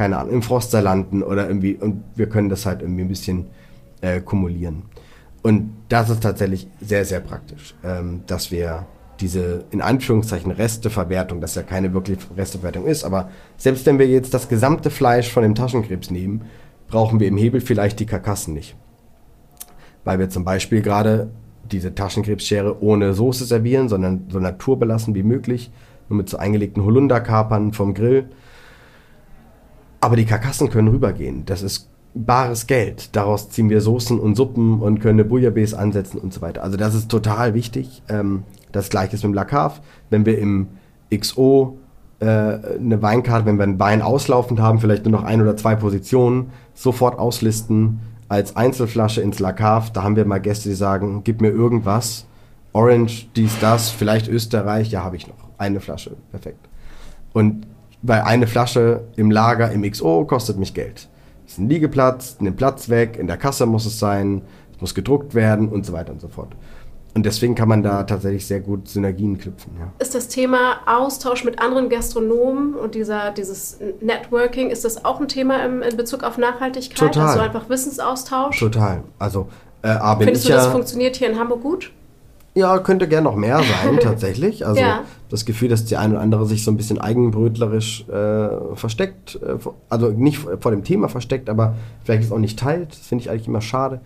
keine 0.00 0.16
Ahnung, 0.16 0.32
im 0.32 0.42
Froster 0.42 0.80
landen 0.80 1.22
oder 1.22 1.46
irgendwie, 1.46 1.74
und 1.74 2.04
wir 2.14 2.26
können 2.26 2.48
das 2.48 2.64
halt 2.64 2.80
irgendwie 2.80 3.02
ein 3.02 3.08
bisschen 3.08 3.48
äh, 4.00 4.22
kumulieren. 4.22 4.84
Und 5.42 5.74
das 5.90 6.08
ist 6.08 6.22
tatsächlich 6.22 6.68
sehr, 6.80 7.04
sehr 7.04 7.20
praktisch, 7.20 7.74
ähm, 7.84 8.22
dass 8.26 8.50
wir 8.50 8.86
diese 9.20 9.66
in 9.70 9.82
Anführungszeichen 9.82 10.52
Resteverwertung, 10.52 11.42
das 11.42 11.54
ja 11.54 11.62
keine 11.62 11.92
wirkliche 11.92 12.22
Resteverwertung 12.34 12.86
ist, 12.86 13.04
aber 13.04 13.28
selbst 13.58 13.84
wenn 13.84 13.98
wir 13.98 14.06
jetzt 14.06 14.32
das 14.32 14.48
gesamte 14.48 14.88
Fleisch 14.88 15.30
von 15.30 15.42
dem 15.42 15.54
Taschenkrebs 15.54 16.10
nehmen, 16.10 16.46
brauchen 16.88 17.20
wir 17.20 17.28
im 17.28 17.36
Hebel 17.36 17.60
vielleicht 17.60 18.00
die 18.00 18.06
Karkassen 18.06 18.54
nicht. 18.54 18.76
Weil 20.04 20.18
wir 20.18 20.30
zum 20.30 20.46
Beispiel 20.46 20.80
gerade 20.80 21.28
diese 21.70 21.94
Taschenkrebsschere 21.94 22.82
ohne 22.82 23.12
Soße 23.12 23.44
servieren, 23.44 23.90
sondern 23.90 24.28
so 24.30 24.38
naturbelassen 24.38 25.14
wie 25.14 25.24
möglich, 25.24 25.70
nur 26.08 26.16
mit 26.16 26.30
so 26.30 26.38
eingelegten 26.38 26.86
Holunderkapern 26.86 27.74
vom 27.74 27.92
Grill 27.92 28.30
aber 30.00 30.16
die 30.16 30.24
Karkassen 30.24 30.70
können 30.70 30.88
rübergehen. 30.88 31.44
Das 31.44 31.62
ist 31.62 31.88
bares 32.14 32.66
Geld. 32.66 33.14
Daraus 33.14 33.50
ziehen 33.50 33.70
wir 33.70 33.80
Soßen 33.80 34.18
und 34.18 34.36
Suppen 34.36 34.80
und 34.80 35.00
können 35.00 35.20
eine 35.20 35.28
Bouillabaisse 35.28 35.78
ansetzen 35.78 36.18
und 36.18 36.32
so 36.32 36.40
weiter. 36.40 36.62
Also 36.62 36.76
das 36.76 36.94
ist 36.94 37.08
total 37.08 37.54
wichtig. 37.54 38.02
Ähm, 38.08 38.44
das 38.72 38.88
gleiche 38.88 39.14
ist 39.14 39.22
mit 39.22 39.32
dem 39.32 39.34
Lacave. 39.34 39.80
Wenn 40.10 40.26
wir 40.26 40.38
im 40.38 40.68
XO 41.14 41.78
äh, 42.20 42.24
eine 42.24 43.00
Weinkarte, 43.02 43.46
wenn 43.46 43.58
wir 43.58 43.64
einen 43.64 43.78
Wein 43.78 44.02
auslaufend 44.02 44.60
haben, 44.60 44.80
vielleicht 44.80 45.04
nur 45.04 45.12
noch 45.12 45.24
ein 45.24 45.40
oder 45.40 45.56
zwei 45.56 45.76
Positionen, 45.76 46.50
sofort 46.74 47.18
auslisten, 47.18 48.00
als 48.28 48.56
Einzelflasche 48.56 49.20
ins 49.20 49.40
Lakav. 49.40 49.92
Da 49.92 50.02
haben 50.02 50.16
wir 50.16 50.24
mal 50.24 50.38
Gäste, 50.38 50.68
die 50.68 50.74
sagen, 50.74 51.22
gib 51.24 51.40
mir 51.40 51.50
irgendwas. 51.50 52.26
Orange, 52.72 53.28
dies, 53.34 53.58
das, 53.60 53.90
vielleicht 53.90 54.28
Österreich. 54.28 54.90
Ja, 54.90 55.02
habe 55.02 55.16
ich 55.16 55.26
noch. 55.26 55.34
Eine 55.58 55.80
Flasche. 55.80 56.16
Perfekt. 56.30 56.68
Und 57.32 57.66
weil 58.02 58.22
eine 58.22 58.46
Flasche 58.46 59.04
im 59.16 59.30
Lager 59.30 59.70
im 59.70 59.88
XO 59.90 60.24
kostet 60.24 60.58
mich 60.58 60.74
Geld. 60.74 61.08
Es 61.46 61.52
ist 61.52 61.58
ein 61.58 61.68
Liegeplatz, 61.68 62.36
nimmt 62.40 62.56
Platz 62.56 62.88
weg, 62.88 63.16
in 63.18 63.26
der 63.26 63.36
Kasse 63.36 63.66
muss 63.66 63.84
es 63.86 63.98
sein, 63.98 64.42
es 64.74 64.80
muss 64.80 64.94
gedruckt 64.94 65.34
werden 65.34 65.68
und 65.68 65.84
so 65.84 65.92
weiter 65.92 66.12
und 66.12 66.20
so 66.20 66.28
fort. 66.28 66.54
Und 67.12 67.26
deswegen 67.26 67.56
kann 67.56 67.68
man 67.68 67.82
da 67.82 68.04
tatsächlich 68.04 68.46
sehr 68.46 68.60
gut 68.60 68.88
Synergien 68.88 69.36
knüpfen. 69.36 69.72
Ja. 69.80 69.92
Ist 69.98 70.14
das 70.14 70.28
Thema 70.28 70.76
Austausch 70.86 71.44
mit 71.44 71.60
anderen 71.60 71.88
Gastronomen 71.88 72.74
und 72.74 72.94
dieser, 72.94 73.32
dieses 73.32 73.78
Networking, 74.00 74.70
ist 74.70 74.84
das 74.84 75.04
auch 75.04 75.20
ein 75.20 75.26
Thema 75.26 75.64
im, 75.64 75.82
in 75.82 75.96
Bezug 75.96 76.22
auf 76.22 76.38
Nachhaltigkeit? 76.38 77.12
Total. 77.12 77.28
Also 77.28 77.40
einfach 77.40 77.68
Wissensaustausch? 77.68 78.60
Total. 78.60 79.02
Also, 79.18 79.48
äh, 79.82 79.88
A, 79.88 80.14
bin 80.14 80.26
Findest 80.26 80.48
du, 80.48 80.52
das 80.52 80.66
ja, 80.66 80.70
funktioniert 80.70 81.16
hier 81.16 81.30
in 81.30 81.38
Hamburg 81.38 81.62
gut? 81.62 81.92
Ja, 82.54 82.78
könnte 82.78 83.08
gern 83.08 83.24
noch 83.24 83.36
mehr 83.36 83.58
sein, 83.58 83.98
tatsächlich. 84.00 84.64
Also 84.64 84.80
Ja. 84.80 85.02
Das 85.30 85.44
Gefühl, 85.44 85.68
dass 85.68 85.84
die 85.84 85.96
eine 85.96 86.14
oder 86.14 86.22
andere 86.22 86.44
sich 86.44 86.64
so 86.64 86.70
ein 86.70 86.76
bisschen 86.76 86.98
eigenbrötlerisch 86.98 88.06
äh, 88.08 88.74
versteckt, 88.74 89.38
äh, 89.42 89.56
also 89.88 90.10
nicht 90.10 90.38
vor 90.38 90.70
dem 90.70 90.84
Thema 90.84 91.08
versteckt, 91.08 91.48
aber 91.48 91.76
vielleicht 92.04 92.24
es 92.24 92.32
auch 92.32 92.38
nicht 92.38 92.58
teilt. 92.58 92.90
Das 92.90 93.06
finde 93.06 93.22
ich 93.22 93.30
eigentlich 93.30 93.46
immer 93.46 93.60
schade. 93.60 94.00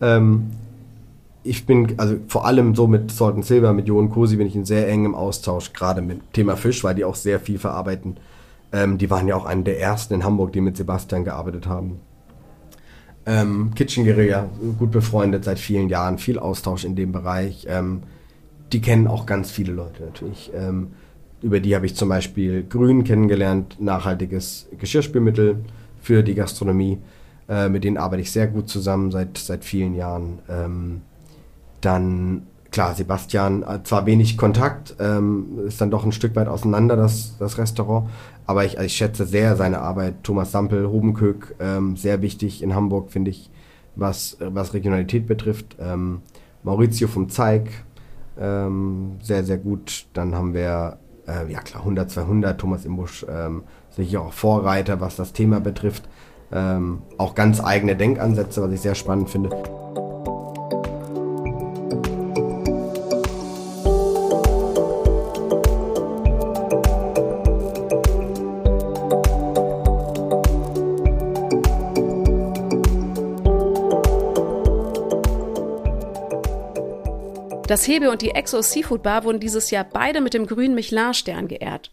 Ähm, 0.00 0.50
ich 1.42 1.66
bin, 1.66 1.94
also 1.98 2.16
vor 2.28 2.46
allem 2.46 2.74
so 2.74 2.86
mit 2.86 3.10
Salt 3.10 3.34
and 3.34 3.44
Silver, 3.44 3.72
mit 3.72 3.86
Jo 3.86 3.98
und 3.98 4.10
Kosi 4.10 4.36
bin 4.36 4.46
ich 4.46 4.56
in 4.56 4.64
sehr 4.64 4.88
engem 4.88 5.14
Austausch, 5.14 5.72
gerade 5.72 6.02
mit 6.02 6.32
Thema 6.32 6.56
Fisch, 6.56 6.82
weil 6.82 6.94
die 6.94 7.04
auch 7.04 7.14
sehr 7.14 7.40
viel 7.40 7.58
verarbeiten. 7.58 8.16
Ähm, 8.72 8.98
die 8.98 9.10
waren 9.10 9.28
ja 9.28 9.36
auch 9.36 9.46
eine 9.46 9.62
der 9.62 9.80
ersten 9.80 10.14
in 10.14 10.24
Hamburg, 10.24 10.52
die 10.52 10.60
mit 10.60 10.76
Sebastian 10.76 11.24
gearbeitet 11.24 11.66
haben. 11.66 12.00
Ähm, 13.26 13.72
Kitchen 13.74 14.04
Guerilla, 14.04 14.48
gut 14.78 14.90
befreundet 14.90 15.44
seit 15.44 15.58
vielen 15.58 15.88
Jahren, 15.88 16.18
viel 16.18 16.38
Austausch 16.38 16.84
in 16.84 16.96
dem 16.96 17.12
Bereich. 17.12 17.66
Ähm, 17.68 18.02
die 18.72 18.80
kennen 18.80 19.06
auch 19.06 19.26
ganz 19.26 19.50
viele 19.50 19.72
Leute 19.72 20.02
natürlich. 20.02 20.50
Ähm, 20.54 20.88
über 21.42 21.60
die 21.60 21.74
habe 21.74 21.86
ich 21.86 21.96
zum 21.96 22.08
Beispiel 22.08 22.64
Grün 22.68 23.04
kennengelernt, 23.04 23.76
nachhaltiges 23.80 24.68
Geschirrspülmittel 24.78 25.64
für 26.00 26.22
die 26.22 26.34
Gastronomie. 26.34 26.98
Äh, 27.48 27.68
mit 27.68 27.84
denen 27.84 27.96
arbeite 27.96 28.22
ich 28.22 28.30
sehr 28.30 28.46
gut 28.46 28.68
zusammen 28.68 29.10
seit, 29.10 29.38
seit 29.38 29.64
vielen 29.64 29.94
Jahren. 29.94 30.38
Ähm, 30.48 31.00
dann, 31.80 32.46
klar, 32.70 32.94
Sebastian, 32.94 33.62
äh, 33.62 33.82
zwar 33.82 34.06
wenig 34.06 34.36
Kontakt, 34.36 34.96
ähm, 35.00 35.58
ist 35.66 35.80
dann 35.80 35.90
doch 35.90 36.04
ein 36.04 36.12
Stück 36.12 36.36
weit 36.36 36.48
auseinander, 36.48 36.94
das, 36.94 37.36
das 37.38 37.58
Restaurant. 37.58 38.08
Aber 38.46 38.64
ich, 38.64 38.78
also 38.78 38.86
ich 38.86 38.96
schätze 38.96 39.26
sehr 39.26 39.56
seine 39.56 39.80
Arbeit. 39.80 40.22
Thomas 40.22 40.52
Sampel, 40.52 40.88
Hobenkök, 40.88 41.56
ähm, 41.58 41.96
sehr 41.96 42.22
wichtig 42.22 42.62
in 42.62 42.74
Hamburg, 42.74 43.10
finde 43.10 43.30
ich, 43.30 43.50
was, 43.96 44.36
was 44.40 44.74
Regionalität 44.74 45.26
betrifft. 45.26 45.76
Ähm, 45.80 46.22
Maurizio 46.62 47.08
vom 47.08 47.28
Zeig, 47.28 47.70
ähm, 48.40 49.18
sehr, 49.22 49.44
sehr 49.44 49.58
gut. 49.58 50.06
Dann 50.14 50.34
haben 50.34 50.54
wir, 50.54 50.98
äh, 51.26 51.50
ja 51.52 51.60
klar, 51.60 51.82
100, 51.82 52.10
200, 52.10 52.60
Thomas 52.60 52.84
Imbusch, 52.84 53.24
ähm, 53.28 53.64
sicher 53.90 54.22
auch 54.22 54.32
Vorreiter, 54.32 55.00
was 55.00 55.16
das 55.16 55.32
Thema 55.32 55.60
betrifft. 55.60 56.08
Ähm, 56.52 57.02
auch 57.18 57.34
ganz 57.34 57.62
eigene 57.62 57.94
Denkansätze, 57.94 58.62
was 58.62 58.72
ich 58.72 58.80
sehr 58.80 58.94
spannend 58.94 59.30
finde. 59.30 59.50
Das 77.70 77.86
Hebe 77.86 78.10
und 78.10 78.20
die 78.20 78.30
Exo 78.30 78.62
Seafood 78.62 79.04
Bar 79.04 79.22
wurden 79.22 79.38
dieses 79.38 79.70
Jahr 79.70 79.84
beide 79.84 80.20
mit 80.20 80.34
dem 80.34 80.48
grünen 80.48 80.74
Michelin-Stern 80.74 81.46
geehrt. 81.46 81.92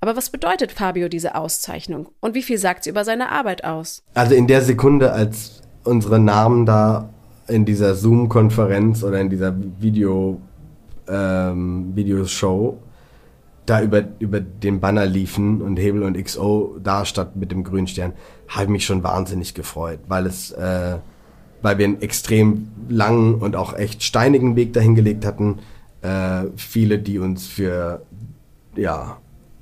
Aber 0.00 0.16
was 0.16 0.30
bedeutet 0.30 0.72
Fabio 0.72 1.10
diese 1.10 1.34
Auszeichnung 1.34 2.08
und 2.20 2.34
wie 2.34 2.40
viel 2.42 2.56
sagt 2.56 2.84
sie 2.84 2.90
über 2.90 3.04
seine 3.04 3.30
Arbeit 3.30 3.62
aus? 3.62 4.04
Also 4.14 4.34
in 4.34 4.46
der 4.46 4.62
Sekunde, 4.62 5.12
als 5.12 5.60
unsere 5.84 6.18
Namen 6.18 6.64
da 6.64 7.10
in 7.46 7.66
dieser 7.66 7.94
Zoom-Konferenz 7.94 9.04
oder 9.04 9.20
in 9.20 9.28
dieser 9.28 9.54
Video, 9.80 10.40
ähm, 11.06 11.94
Videoshow 11.94 12.78
da 13.66 13.82
über, 13.82 14.04
über 14.18 14.40
den 14.40 14.80
Banner 14.80 15.04
liefen 15.04 15.60
und 15.60 15.76
Hebel 15.76 16.04
und 16.04 16.16
XO 16.16 16.78
da 16.82 17.04
statt 17.04 17.36
mit 17.36 17.52
dem 17.52 17.64
grünen 17.64 17.86
Stern, 17.86 18.14
habe 18.48 18.64
ich 18.64 18.70
mich 18.70 18.86
schon 18.86 19.02
wahnsinnig 19.02 19.52
gefreut, 19.52 20.00
weil 20.08 20.24
es, 20.24 20.52
äh, 20.52 20.96
weil 21.62 21.78
wir 21.78 21.86
einen 21.86 22.02
extrem 22.02 22.68
langen 22.88 23.36
und 23.36 23.56
auch 23.56 23.74
echt 23.74 24.02
steinigen 24.02 24.56
Weg 24.56 24.72
dahin 24.72 24.94
gelegt 24.94 25.24
hatten. 25.24 25.60
Äh, 26.02 26.44
viele, 26.56 26.98
die 26.98 27.18
uns 27.18 27.46
für, 27.46 28.02
ja, 28.76 29.18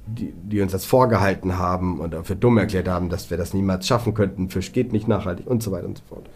die, 0.07 0.33
die 0.33 0.61
uns 0.61 0.73
das 0.73 0.85
vorgehalten 0.85 1.59
haben 1.59 2.01
und 2.01 2.15
für 2.27 2.35
dumm 2.35 2.59
erklärt 2.59 2.89
haben, 2.89 3.09
dass 3.09 3.31
wir 3.31 3.37
das 3.37 3.55
niemals 3.55 3.87
schaffen 3.87 4.15
könnten. 4.15 4.49
Fisch 4.49 4.73
geht 4.73 4.93
nicht 4.93 5.07
nachhaltig 5.07 5.47
und 5.47 5.63
so 5.63 5.71
weiter 5.71 5.87
und 5.87 5.99
so 5.99 6.05
fort. 6.09 6.27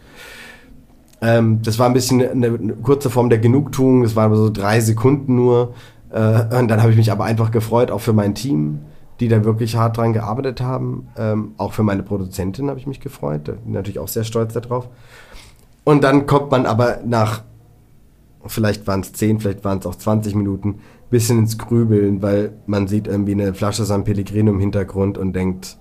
Ähm, 1.21 1.61
das 1.61 1.79
war 1.79 1.87
ein 1.87 1.93
bisschen 1.93 2.21
eine, 2.21 2.47
eine 2.47 2.73
kurze 2.75 3.09
Form 3.09 3.29
der 3.29 3.39
Genugtuung. 3.39 4.03
Das 4.03 4.15
waren 4.15 4.33
so 4.35 4.49
drei 4.49 4.79
Sekunden 4.79 5.35
nur. 5.35 5.73
Äh, 6.11 6.57
und 6.59 6.67
dann 6.67 6.81
habe 6.81 6.91
ich 6.91 6.97
mich 6.97 7.11
aber 7.11 7.25
einfach 7.25 7.51
gefreut, 7.51 7.91
auch 7.91 8.01
für 8.01 8.13
mein 8.13 8.35
Team, 8.35 8.79
die 9.19 9.27
da 9.27 9.43
wirklich 9.43 9.75
hart 9.75 9.97
dran 9.97 10.13
gearbeitet 10.13 10.61
haben. 10.61 11.07
Ähm, 11.17 11.53
auch 11.57 11.73
für 11.73 11.83
meine 11.83 12.03
Produzentin 12.03 12.69
habe 12.69 12.79
ich 12.79 12.87
mich 12.87 12.99
gefreut. 12.99 13.51
Natürlich 13.65 13.99
auch 13.99 14.07
sehr 14.07 14.23
stolz 14.23 14.53
darauf. 14.53 14.89
Und 15.85 16.03
dann 16.03 16.25
kommt 16.25 16.51
man 16.51 16.65
aber 16.65 16.99
nach, 17.05 17.43
vielleicht 18.45 18.85
waren 18.87 19.01
es 19.01 19.13
10, 19.13 19.39
vielleicht 19.39 19.63
waren 19.63 19.79
es 19.79 19.85
auch 19.85 19.95
20 19.95 20.35
Minuten, 20.35 20.79
bisschen 21.11 21.39
ins 21.39 21.57
Grübeln, 21.57 22.21
weil 22.21 22.53
man 22.65 22.87
sieht 22.87 23.07
irgendwie 23.07 23.33
eine 23.33 23.53
Flasche 23.53 23.85
San 23.85 24.03
Pellegrino 24.03 24.51
im 24.51 24.59
Hintergrund 24.59 25.17
und 25.17 25.33
denkt, 25.33 25.77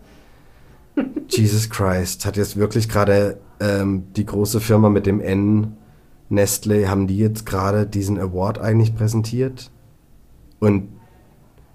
Jesus 1.29 1.71
Christ, 1.71 2.27
hat 2.27 2.37
jetzt 2.37 2.57
wirklich 2.57 2.89
gerade 2.89 3.39
ähm, 3.61 4.05
die 4.15 4.27
große 4.27 4.61
Firma 4.61 4.91
mit 4.91 5.07
dem 5.07 5.21
N, 5.21 5.77
Nestle, 6.29 6.89
haben 6.89 7.07
die 7.07 7.19
jetzt 7.19 7.47
gerade 7.47 7.87
diesen 7.87 8.19
Award 8.21 8.59
eigentlich 8.59 8.95
präsentiert? 8.95 9.71
Und 10.61 10.89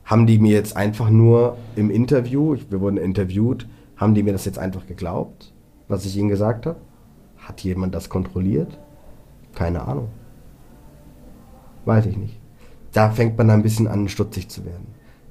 haben 0.05 0.25
die 0.25 0.39
mir 0.39 0.53
jetzt 0.53 0.75
einfach 0.75 1.09
nur 1.09 1.57
im 1.75 1.89
Interview, 1.89 2.55
wir 2.69 2.81
wurden 2.81 2.97
interviewt, 2.97 3.67
haben 3.97 4.13
die 4.13 4.23
mir 4.23 4.33
das 4.33 4.45
jetzt 4.45 4.57
einfach 4.57 4.87
geglaubt, 4.87 5.53
was 5.87 6.05
ich 6.05 6.15
ihnen 6.15 6.29
gesagt 6.29 6.65
habe? 6.65 6.77
Hat 7.49 7.61
jemand 7.61 7.95
das 7.95 8.09
kontrolliert? 8.09 8.77
Keine 9.55 9.81
Ahnung. 9.81 10.09
Weiß 11.83 12.05
ich 12.05 12.15
nicht. 12.15 12.39
Da 12.93 13.09
fängt 13.09 13.39
man 13.39 13.49
ein 13.49 13.63
bisschen 13.63 13.87
an, 13.87 14.07
stutzig 14.07 14.49
zu 14.49 14.65
werden. 14.65 14.85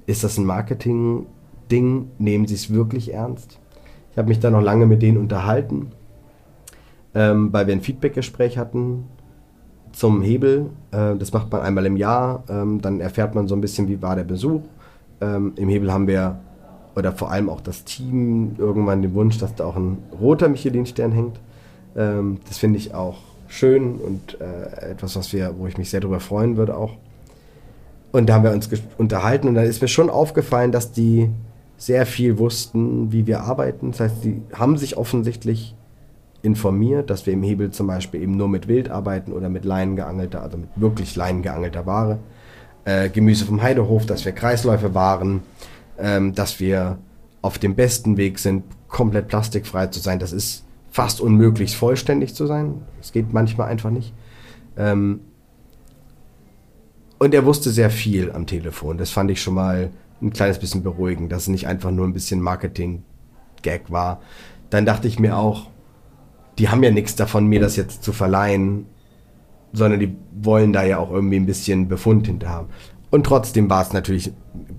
Ist 0.06 0.24
das 0.24 0.36
ein 0.36 0.44
Marketing-Ding? 0.44 2.10
Nehmen 2.18 2.46
sie 2.48 2.56
es 2.56 2.72
wirklich 2.72 3.14
ernst? 3.14 3.60
Ich 4.10 4.18
habe 4.18 4.26
mich 4.26 4.40
da 4.40 4.50
noch 4.50 4.60
lange 4.60 4.86
mit 4.86 5.00
denen 5.00 5.16
unterhalten, 5.16 5.92
ähm, 7.14 7.52
weil 7.52 7.68
wir 7.68 7.74
ein 7.74 7.82
Feedback-Gespräch 7.82 8.58
hatten 8.58 9.04
zum 9.92 10.20
Hebel. 10.20 10.70
Äh, 10.90 11.14
das 11.14 11.32
macht 11.32 11.52
man 11.52 11.60
einmal 11.60 11.86
im 11.86 11.96
Jahr. 11.96 12.42
Ähm, 12.48 12.80
dann 12.80 12.98
erfährt 12.98 13.36
man 13.36 13.46
so 13.46 13.54
ein 13.54 13.60
bisschen, 13.60 13.86
wie 13.86 14.02
war 14.02 14.16
der 14.16 14.24
Besuch. 14.24 14.62
Ähm, 15.20 15.52
Im 15.54 15.68
Hebel 15.68 15.92
haben 15.92 16.08
wir, 16.08 16.40
oder 16.96 17.12
vor 17.12 17.30
allem 17.30 17.48
auch 17.48 17.60
das 17.60 17.84
Team, 17.84 18.56
irgendwann 18.58 19.02
den 19.02 19.14
Wunsch, 19.14 19.38
dass 19.38 19.54
da 19.54 19.66
auch 19.66 19.76
ein 19.76 19.98
roter 20.20 20.48
Michelin-Stern 20.48 21.12
hängt. 21.12 21.38
Ähm, 21.98 22.38
das 22.46 22.58
finde 22.58 22.78
ich 22.78 22.94
auch 22.94 23.18
schön 23.48 23.96
und 23.96 24.40
äh, 24.40 24.90
etwas, 24.92 25.16
was 25.16 25.32
wir, 25.32 25.54
wo 25.58 25.66
ich 25.66 25.76
mich 25.76 25.90
sehr 25.90 26.00
darüber 26.00 26.20
freuen 26.20 26.56
würde 26.56 26.76
auch. 26.76 26.94
Und 28.12 28.28
da 28.28 28.34
haben 28.34 28.44
wir 28.44 28.52
uns 28.52 28.70
unterhalten 28.96 29.48
und 29.48 29.54
dann 29.54 29.66
ist 29.66 29.82
mir 29.82 29.88
schon 29.88 30.08
aufgefallen, 30.08 30.72
dass 30.72 30.92
die 30.92 31.28
sehr 31.76 32.06
viel 32.06 32.38
wussten, 32.38 33.12
wie 33.12 33.26
wir 33.26 33.42
arbeiten. 33.42 33.90
Das 33.90 34.00
heißt, 34.00 34.24
die 34.24 34.42
haben 34.54 34.78
sich 34.78 34.96
offensichtlich 34.96 35.74
informiert, 36.42 37.10
dass 37.10 37.26
wir 37.26 37.32
im 37.32 37.42
Hebel 37.42 37.70
zum 37.70 37.88
Beispiel 37.88 38.22
eben 38.22 38.36
nur 38.36 38.48
mit 38.48 38.68
Wild 38.68 38.90
arbeiten 38.90 39.32
oder 39.32 39.48
mit 39.48 39.64
Leinen 39.64 39.96
geangelter, 39.96 40.42
also 40.42 40.56
mit 40.56 40.68
wirklich 40.76 41.16
Leinen 41.16 41.42
geangelter 41.42 41.84
Ware. 41.84 42.18
Äh, 42.84 43.10
Gemüse 43.10 43.44
vom 43.44 43.60
Heidehof, 43.60 44.06
dass 44.06 44.24
wir 44.24 44.32
Kreisläufe 44.32 44.94
waren, 44.94 45.42
ähm, 45.98 46.34
dass 46.34 46.60
wir 46.60 46.98
auf 47.42 47.58
dem 47.58 47.74
besten 47.74 48.16
Weg 48.16 48.38
sind, 48.38 48.64
komplett 48.88 49.28
plastikfrei 49.28 49.88
zu 49.88 50.00
sein. 50.00 50.18
Das 50.18 50.32
ist 50.32 50.64
fast 50.90 51.20
unmöglich, 51.20 51.76
vollständig 51.76 52.34
zu 52.34 52.46
sein. 52.46 52.82
Es 53.00 53.12
geht 53.12 53.32
manchmal 53.32 53.68
einfach 53.68 53.90
nicht. 53.90 54.12
Ähm, 54.76 55.20
und 57.18 57.34
er 57.34 57.44
wusste 57.44 57.70
sehr 57.70 57.90
viel 57.90 58.30
am 58.30 58.46
Telefon. 58.46 58.96
Das 58.96 59.10
fand 59.10 59.30
ich 59.30 59.42
schon 59.42 59.54
mal 59.54 59.90
ein 60.22 60.32
kleines 60.32 60.58
bisschen 60.58 60.82
beruhigend, 60.82 61.32
dass 61.32 61.42
es 61.42 61.48
nicht 61.48 61.66
einfach 61.66 61.90
nur 61.90 62.06
ein 62.06 62.12
bisschen 62.12 62.40
Marketing-Gag 62.40 63.90
war. 63.90 64.20
Dann 64.70 64.86
dachte 64.86 65.08
ich 65.08 65.18
mir 65.18 65.36
auch, 65.36 65.68
die 66.58 66.68
haben 66.68 66.82
ja 66.82 66.90
nichts 66.90 67.16
davon, 67.16 67.46
mir 67.46 67.60
das 67.60 67.76
jetzt 67.76 68.02
zu 68.02 68.12
verleihen, 68.12 68.86
sondern 69.72 70.00
die 70.00 70.16
wollen 70.32 70.72
da 70.72 70.82
ja 70.82 70.98
auch 70.98 71.10
irgendwie 71.10 71.36
ein 71.36 71.46
bisschen 71.46 71.88
Befund 71.88 72.26
hinter 72.26 72.48
haben. 72.48 72.68
Und 73.10 73.24
trotzdem 73.24 73.70
war 73.70 73.82
es 73.82 73.92
natürlich 73.92 74.32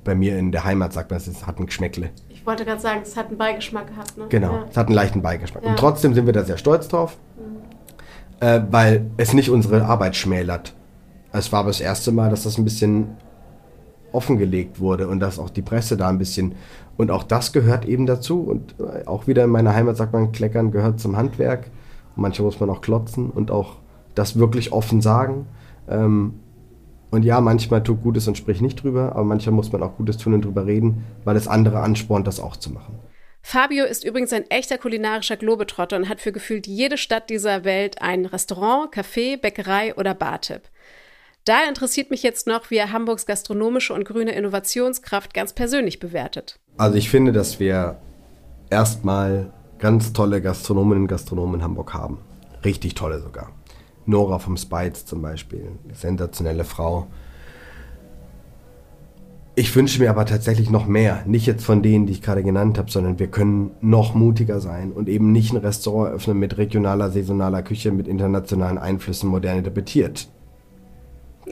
bei 0.03 0.15
mir 0.15 0.37
in 0.37 0.51
der 0.51 0.63
Heimat, 0.63 0.93
sagt 0.93 1.11
man, 1.11 1.17
es 1.17 1.47
hat 1.47 1.59
ein 1.59 1.65
Geschmäckle. 1.65 2.11
Ich 2.49 2.51
wollte 2.51 2.65
gerade 2.65 2.81
sagen, 2.81 3.01
es 3.03 3.15
hat 3.15 3.27
einen 3.27 3.37
Beigeschmack 3.37 3.89
gehabt. 3.89 4.17
Ne? 4.17 4.25
Genau, 4.29 4.51
Ja. 4.51 4.65
es 4.71 4.75
hat 4.75 4.87
einen 4.87 4.95
leichten 4.95 5.21
Beigeschmack. 5.21 5.63
Ja. 5.63 5.69
Und 5.69 5.77
trotzdem 5.77 6.15
sind 6.15 6.25
wir 6.25 6.33
da 6.33 6.43
sehr 6.43 6.57
stolz 6.57 6.87
drauf. 6.87 7.15
äh, 8.39 8.61
weil 8.71 9.05
es 9.17 9.33
nicht 9.33 9.49
unsere 9.51 9.85
Arbeit 9.85 10.15
schmälert. 10.15 10.73
Es 11.31 11.51
war 11.51 11.59
aber 11.59 11.67
das 11.69 11.79
erste 11.81 12.11
Mal, 12.11 12.29
dass 12.31 12.43
das 12.43 12.57
ein 12.57 12.63
bisschen 12.63 13.17
offengelegt 14.13 14.79
wurde 14.79 15.07
und 15.09 15.19
dass 15.19 15.37
auch 15.37 15.49
die 15.51 15.61
Presse 15.61 15.95
da 15.97 16.07
ein 16.09 16.17
bisschen 16.17 16.55
und 16.97 17.11
auch 17.11 17.23
das 17.23 17.51
gehört 17.53 17.85
eben 17.85 18.05
dazu 18.07 18.41
und 18.41 18.75
äh, 18.79 19.05
auch 19.05 19.27
wieder 19.27 19.43
in 19.43 19.49
meiner 19.51 19.75
Heimat 19.75 19.97
sagt 19.97 20.13
man, 20.13 20.31
Kleckern 20.31 20.71
gehört 20.71 20.99
zum 20.99 21.17
Handwerk. 21.17 21.65
Und 22.15 22.23
manchmal 22.23 22.45
muss 22.47 22.59
man 22.59 22.69
auch 22.71 22.81
klotzen 22.81 23.29
und 23.29 23.51
auch 23.51 23.75
das 24.15 24.37
wirklich 24.39 24.71
offen 24.73 25.01
sagen. 25.01 25.45
Ähm, 25.87 26.33
und 27.11 27.23
ja, 27.23 27.41
manchmal 27.41 27.83
tut 27.83 28.03
Gutes 28.03 28.27
und 28.27 28.37
spricht 28.37 28.61
nicht 28.61 28.83
drüber, 28.83 29.13
aber 29.13 29.23
manchmal 29.23 29.55
muss 29.55 29.71
man 29.71 29.81
auch 29.83 29.97
Gutes 29.97 30.17
tun 30.17 30.33
und 30.33 30.45
drüber 30.45 30.65
reden, 30.65 31.05
weil 31.23 31.35
es 31.35 31.47
andere 31.47 31.79
anspornt, 31.79 32.27
das 32.27 32.39
auch 32.39 32.55
zu 32.55 32.71
machen. 32.71 32.99
Fabio 33.41 33.85
ist 33.85 34.03
übrigens 34.03 34.33
ein 34.33 34.49
echter 34.49 34.77
kulinarischer 34.77 35.37
Globetrotter 35.37 35.97
und 35.97 36.09
hat 36.09 36.21
für 36.21 36.31
gefühlt 36.31 36.67
jede 36.67 36.97
Stadt 36.97 37.29
dieser 37.29 37.63
Welt 37.63 38.01
ein 38.01 38.25
Restaurant, 38.25 38.93
Café, 38.93 39.37
Bäckerei 39.37 39.95
oder 39.95 40.13
Bartipp. 40.13 40.63
Da 41.45 41.67
interessiert 41.67 42.11
mich 42.11 42.21
jetzt 42.21 42.45
noch, 42.47 42.69
wie 42.69 42.77
er 42.77 42.91
Hamburgs 42.91 43.25
gastronomische 43.25 43.93
und 43.93 44.05
grüne 44.05 44.33
Innovationskraft 44.33 45.33
ganz 45.33 45.53
persönlich 45.53 45.99
bewertet. 45.99 46.59
Also 46.77 46.97
ich 46.97 47.09
finde, 47.09 47.31
dass 47.31 47.59
wir 47.59 47.99
erstmal 48.69 49.51
ganz 49.79 50.13
tolle 50.13 50.41
Gastronominnen 50.41 51.03
und 51.03 51.07
Gastronomen 51.07 51.55
in 51.55 51.63
Hamburg 51.63 51.93
haben. 51.93 52.19
Richtig 52.63 52.93
tolle 52.93 53.19
sogar. 53.19 53.51
Nora 54.09 54.39
vom 54.39 54.57
Spites 54.57 55.05
zum 55.05 55.21
Beispiel, 55.21 55.69
sensationelle 55.93 56.63
Frau. 56.63 57.07
Ich 59.55 59.75
wünsche 59.75 60.01
mir 60.01 60.09
aber 60.09 60.25
tatsächlich 60.25 60.69
noch 60.69 60.87
mehr. 60.87 61.23
Nicht 61.25 61.45
jetzt 61.45 61.65
von 61.65 61.81
denen, 61.81 62.05
die 62.05 62.13
ich 62.13 62.21
gerade 62.21 62.43
genannt 62.43 62.77
habe, 62.77 62.89
sondern 62.89 63.19
wir 63.19 63.27
können 63.27 63.71
noch 63.81 64.15
mutiger 64.15 64.61
sein 64.61 64.91
und 64.91 65.09
eben 65.09 65.31
nicht 65.31 65.51
ein 65.51 65.57
Restaurant 65.57 66.09
eröffnen 66.09 66.39
mit 66.39 66.57
regionaler, 66.57 67.11
saisonaler 67.11 67.61
Küche, 67.61 67.91
mit 67.91 68.07
internationalen 68.07 68.77
Einflüssen, 68.77 69.29
modern 69.29 69.57
interpretiert. 69.57 70.29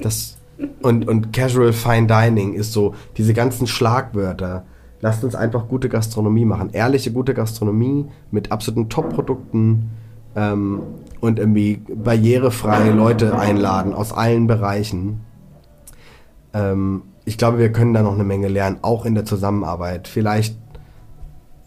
Das, 0.02 0.38
und, 0.82 1.08
und 1.08 1.34
Casual 1.34 1.74
Fine 1.74 2.08
Dining 2.08 2.54
ist 2.54 2.72
so, 2.72 2.96
diese 3.18 3.34
ganzen 3.34 3.68
Schlagwörter, 3.68 4.66
Lasst 5.00 5.24
uns 5.24 5.36
einfach 5.36 5.68
gute 5.68 5.90
Gastronomie 5.90 6.46
machen. 6.46 6.72
Ehrliche, 6.72 7.12
gute 7.12 7.34
Gastronomie 7.34 8.06
mit 8.32 8.52
absoluten 8.52 8.90
Top-Produkten 8.90 9.92
ähm, 10.38 10.84
und 11.20 11.40
irgendwie 11.40 11.82
barrierefreie 11.94 12.92
Leute 12.92 13.38
einladen 13.38 13.94
aus 13.94 14.14
allen 14.14 14.46
Bereichen. 14.46 15.22
Ähm, 16.54 17.02
ich 17.26 17.38
glaube, 17.38 17.58
wir 17.58 17.72
können 17.72 17.94
da 17.94 18.04
noch 18.04 18.14
eine 18.14 18.24
Menge 18.24 18.48
lernen, 18.48 18.78
auch 18.84 19.06
in 19.06 19.16
der 19.16 19.26
Zusammenarbeit. 19.26 20.08
Vielleicht 20.08 20.56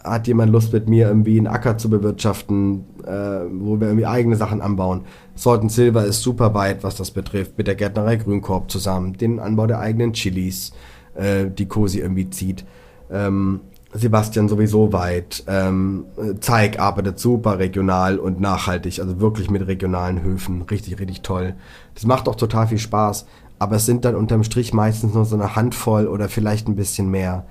hat 0.03 0.29
jemand 0.29 0.53
Lust 0.53 0.73
mit 0.73 0.89
mir 0.89 1.09
irgendwie 1.09 1.37
einen 1.37 1.49
Acker 1.49 1.77
zu 1.77 1.91
bewirtschaften, 1.91 2.85
äh, 3.05 3.41
wo 3.53 3.79
wir 3.79 3.89
irgendwie 3.89 4.07
eigene 4.07 4.37
Sachen 4.37 4.63
anbauen. 4.63 5.03
Salt 5.35 5.61
and 5.63 5.73
Silver 5.73 6.05
ist 6.05 6.23
super 6.23 6.55
weit, 6.55 6.85
was 6.85 6.97
das 6.97 7.11
betrifft, 7.11 7.59
mit 7.59 7.67
der 7.67 7.75
Gärtnerei 7.75 8.17
Grünkorb 8.17 8.71
zusammen, 8.71 9.15
den 9.15 9.41
Anbau 9.41 9.67
der 9.67 9.81
eigenen 9.81 10.13
Chilis, 10.15 10.73
äh, 11.15 11.47
die 11.51 11.67
Cosi 11.67 11.99
irgendwie 11.99 12.31
zieht. 12.31 12.65
Ähm, 13.11 13.61
Sebastian 13.93 14.49
sowieso 14.49 14.93
weit. 14.93 15.45
Ähm, 15.47 16.05
Zeig 16.41 16.79
arbeitet 16.79 17.19
super 17.19 17.59
regional 17.59 18.19
und 18.19 18.41
nachhaltig, 18.41 19.01
also 19.01 19.21
wirklich 19.21 19.51
mit 19.51 19.67
regionalen 19.67 20.23
Höfen. 20.23 20.63
Richtig, 20.63 20.99
richtig 20.99 21.23
toll. 21.23 21.55
Das 21.95 22.05
macht 22.07 22.29
auch 22.29 22.37
total 22.37 22.69
viel 22.69 22.79
Spaß, 22.79 23.27
aber 23.59 23.77
es 23.77 23.87
sind 23.87 24.05
dann 24.05 24.15
unterm 24.15 24.45
Strich 24.45 24.73
meistens 24.73 25.15
nur 25.15 25.25
so 25.25 25.35
eine 25.35 25.57
Handvoll 25.57 26.07
oder 26.07 26.29
vielleicht 26.29 26.69
ein 26.69 26.77
bisschen 26.77 27.11
mehr. 27.11 27.47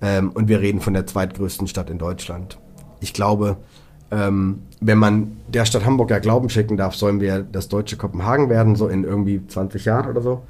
Ähm, 0.00 0.30
und 0.30 0.48
wir 0.48 0.60
reden 0.60 0.80
von 0.80 0.94
der 0.94 1.06
zweitgrößten 1.06 1.66
Stadt 1.68 1.90
in 1.90 1.98
Deutschland. 1.98 2.58
Ich 3.00 3.12
glaube, 3.12 3.58
ähm, 4.10 4.62
wenn 4.80 4.98
man 4.98 5.38
der 5.48 5.64
Stadt 5.64 5.84
Hamburg 5.84 6.10
ja 6.10 6.18
Glauben 6.18 6.50
schicken 6.50 6.76
darf, 6.76 6.94
sollen 6.94 7.20
wir 7.20 7.42
das 7.42 7.68
deutsche 7.68 7.96
Kopenhagen 7.96 8.50
werden, 8.50 8.76
so 8.76 8.88
in 8.88 9.04
irgendwie 9.04 9.46
20 9.46 9.84
Jahren 9.84 10.10
oder 10.10 10.20
so. 10.20 10.42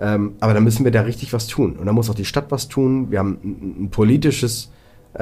Ähm, 0.00 0.34
aber 0.40 0.54
da 0.54 0.60
müssen 0.60 0.84
wir 0.84 0.90
da 0.90 1.02
richtig 1.02 1.32
was 1.32 1.46
tun. 1.46 1.76
Und 1.76 1.86
da 1.86 1.92
muss 1.92 2.10
auch 2.10 2.14
die 2.14 2.24
Stadt 2.24 2.46
was 2.50 2.68
tun. 2.68 3.10
Wir 3.10 3.20
haben 3.20 3.38
ein, 3.44 3.84
ein 3.84 3.90
politisches, 3.90 4.70